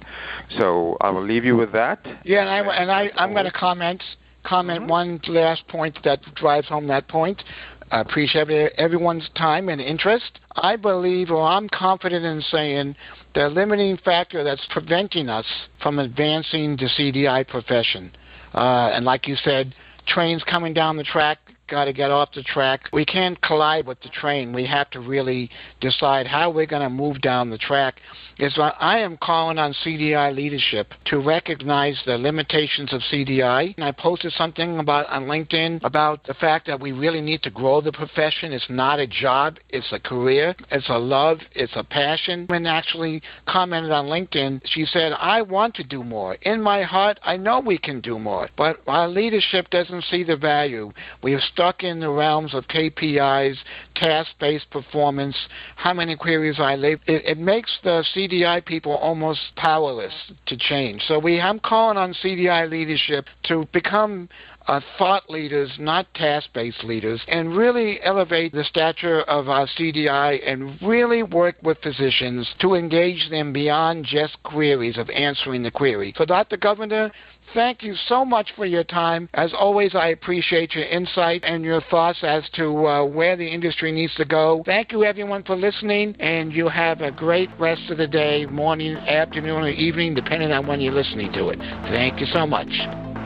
So 0.58 0.96
I 1.00 1.10
will 1.10 1.24
leave 1.24 1.44
you 1.44 1.56
with 1.56 1.72
that. 1.72 2.06
Yeah, 2.24 2.40
and 2.40 2.50
I 2.50 2.74
and 2.74 2.90
I 2.90 3.10
I'm 3.16 3.32
going 3.32 3.44
to 3.44 3.52
comment 3.52 4.02
comment 4.44 4.86
one 4.86 5.20
last 5.28 5.66
point 5.68 5.98
that 6.04 6.20
drives 6.34 6.68
home 6.68 6.86
that 6.88 7.08
point. 7.08 7.42
I 7.90 8.00
appreciate 8.00 8.48
everyone's 8.78 9.28
time 9.36 9.68
and 9.68 9.80
interest. 9.80 10.40
I 10.56 10.76
believe, 10.76 11.30
or 11.30 11.42
I'm 11.42 11.68
confident 11.68 12.24
in 12.24 12.40
saying, 12.42 12.96
the 13.34 13.48
limiting 13.48 13.98
factor 13.98 14.42
that's 14.42 14.66
preventing 14.70 15.28
us 15.28 15.46
from 15.82 15.98
advancing 15.98 16.76
the 16.76 16.88
CDI 16.98 17.46
profession, 17.46 18.10
uh, 18.54 18.90
and 18.92 19.04
like 19.04 19.28
you 19.28 19.36
said, 19.36 19.74
trains 20.06 20.42
coming 20.44 20.74
down 20.74 20.96
the 20.96 21.04
track 21.04 21.38
got 21.68 21.86
to 21.86 21.92
get 21.92 22.10
off 22.10 22.30
the 22.34 22.42
track. 22.42 22.88
We 22.92 23.04
can't 23.04 23.40
collide 23.42 23.86
with 23.86 24.00
the 24.02 24.08
train. 24.08 24.52
We 24.52 24.66
have 24.66 24.90
to 24.90 25.00
really 25.00 25.50
decide 25.80 26.26
how 26.26 26.50
we're 26.50 26.66
going 26.66 26.82
to 26.82 26.90
move 26.90 27.20
down 27.20 27.50
the 27.50 27.58
track. 27.58 28.00
Is 28.38 28.58
I 28.58 28.98
am 28.98 29.16
calling 29.16 29.58
on 29.58 29.74
CDI 29.84 30.34
leadership 30.34 30.92
to 31.06 31.18
recognize 31.18 32.00
the 32.04 32.18
limitations 32.18 32.92
of 32.92 33.00
CDI. 33.12 33.74
And 33.76 33.84
I 33.84 33.92
posted 33.92 34.32
something 34.32 34.78
about 34.78 35.06
on 35.08 35.24
LinkedIn 35.24 35.84
about 35.84 36.24
the 36.24 36.34
fact 36.34 36.66
that 36.66 36.80
we 36.80 36.92
really 36.92 37.20
need 37.20 37.42
to 37.42 37.50
grow 37.50 37.80
the 37.80 37.92
profession. 37.92 38.52
It's 38.52 38.68
not 38.68 38.98
a 38.98 39.06
job, 39.06 39.58
it's 39.68 39.92
a 39.92 40.00
career, 40.00 40.54
it's 40.70 40.88
a 40.88 40.98
love, 40.98 41.38
it's 41.52 41.72
a 41.76 41.84
passion. 41.84 42.46
When 42.48 42.66
actually 42.66 43.22
commented 43.46 43.92
on 43.92 44.06
LinkedIn, 44.06 44.62
she 44.64 44.84
said, 44.86 45.12
I 45.12 45.42
want 45.42 45.74
to 45.76 45.84
do 45.84 46.02
more. 46.02 46.34
In 46.42 46.60
my 46.60 46.82
heart, 46.82 47.20
I 47.22 47.36
know 47.36 47.60
we 47.60 47.78
can 47.78 48.00
do 48.00 48.18
more. 48.18 48.48
But 48.56 48.80
our 48.86 49.08
leadership 49.08 49.70
doesn't 49.70 50.04
see 50.04 50.24
the 50.24 50.36
value. 50.36 50.92
We 51.22 51.34
are 51.34 51.40
stuck 51.54 51.84
in 51.84 52.00
the 52.00 52.10
realms 52.10 52.52
of 52.52 52.64
KPIs, 52.64 53.56
task-based 53.94 54.68
performance, 54.70 55.36
how 55.76 55.94
many 55.94 56.16
queries 56.16 56.56
I 56.58 56.74
leave. 56.74 57.00
It, 57.06 57.24
it 57.24 57.38
makes 57.38 57.78
the 57.84 58.04
CDI 58.14 58.64
people 58.66 58.92
almost 58.92 59.40
powerless 59.56 60.12
to 60.46 60.56
change. 60.56 61.02
So 61.06 61.18
we, 61.18 61.40
I'm 61.40 61.60
calling 61.60 61.96
on 61.96 62.12
CDI 62.12 62.68
leadership 62.68 63.26
to 63.44 63.66
become 63.72 64.28
uh, 64.66 64.80
thought 64.98 65.28
leaders, 65.28 65.70
not 65.78 66.06
task-based 66.14 66.84
leaders, 66.84 67.20
and 67.28 67.56
really 67.56 68.02
elevate 68.02 68.52
the 68.52 68.64
stature 68.64 69.22
of 69.22 69.48
our 69.48 69.66
CDI 69.78 70.40
and 70.46 70.80
really 70.82 71.22
work 71.22 71.56
with 71.62 71.78
physicians 71.82 72.48
to 72.60 72.74
engage 72.74 73.28
them 73.30 73.52
beyond 73.52 74.04
just 74.04 74.42
queries 74.42 74.96
of 74.98 75.10
answering 75.10 75.62
the 75.62 75.70
query. 75.70 76.14
So, 76.16 76.24
Dr. 76.24 76.56
Govender, 76.56 77.10
thank 77.52 77.82
you 77.82 77.94
so 78.08 78.24
much 78.24 78.52
for 78.56 78.66
your 78.66 78.84
time. 78.84 79.28
As 79.34 79.52
always, 79.52 79.94
I 79.94 80.08
appreciate 80.08 80.74
your 80.74 80.84
insight 80.84 81.42
and 81.44 81.64
your 81.64 81.82
thoughts 81.90 82.18
as 82.22 82.44
to 82.54 82.86
uh, 82.86 83.04
where 83.04 83.36
the 83.36 83.46
industry 83.46 83.92
needs 83.92 84.14
to 84.14 84.24
go. 84.24 84.62
Thank 84.64 84.92
you, 84.92 85.04
everyone, 85.04 85.42
for 85.44 85.56
listening, 85.56 86.16
and 86.20 86.52
you 86.52 86.68
have 86.68 87.00
a 87.00 87.10
great 87.10 87.50
rest 87.58 87.90
of 87.90 87.98
the 87.98 88.06
day, 88.06 88.46
morning, 88.46 88.96
afternoon, 88.96 89.64
or 89.64 89.68
evening, 89.68 90.14
depending 90.14 90.52
on 90.52 90.66
when 90.66 90.80
you're 90.80 90.92
listening 90.92 91.32
to 91.34 91.48
it. 91.50 91.58
Thank 91.90 92.20
you 92.20 92.26
so 92.26 92.46
much. 92.46 92.68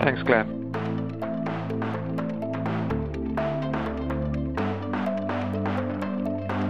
Thanks, 0.03 0.22
Glenn. 0.22 0.59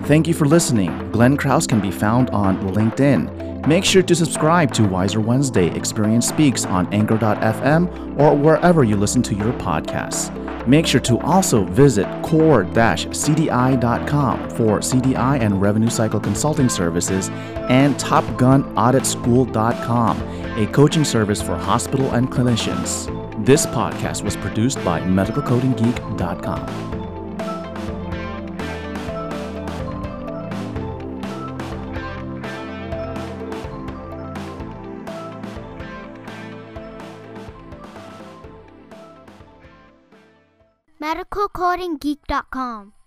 Thank 0.09 0.27
you 0.27 0.33
for 0.33 0.47
listening. 0.47 1.13
Glenn 1.13 1.37
Krause 1.37 1.67
can 1.67 1.83
be 1.83 1.91
found 1.91 2.31
on 2.31 2.57
LinkedIn. 2.73 3.67
Make 3.67 3.85
sure 3.85 4.03
to 4.03 4.15
subscribe 4.15 4.73
to 4.73 4.85
Wiser 4.85 5.21
Wednesday 5.21 5.67
Experience 5.77 6.27
Speaks 6.27 6.65
on 6.65 6.91
Anchor.fm 6.95 8.19
or 8.19 8.35
wherever 8.35 8.85
you 8.85 8.97
listen 8.97 9.23
to 9.25 9.35
your 9.35 9.53
podcasts. 9.59 10.35
Make 10.67 10.87
sure 10.87 11.03
to 11.03 11.19
also 11.19 11.65
visit 11.65 12.07
core-cdi.com 12.23 14.49
for 14.49 14.79
CDI 14.79 15.43
and 15.43 15.61
revenue 15.61 15.91
cycle 15.91 16.21
consulting 16.21 16.71
services 16.71 17.29
and 17.69 17.95
topgunauditschool.com, 17.97 20.23
a 20.57 20.67
coaching 20.69 21.05
service 21.05 21.43
for 21.43 21.55
hospital 21.55 22.13
and 22.13 22.31
clinicians. 22.31 23.45
This 23.45 23.67
podcast 23.67 24.23
was 24.23 24.37
produced 24.37 24.83
by 24.83 25.03
medicalcodinggeek.com. 25.03 26.98
medicalcodinggeek.com 41.69 42.98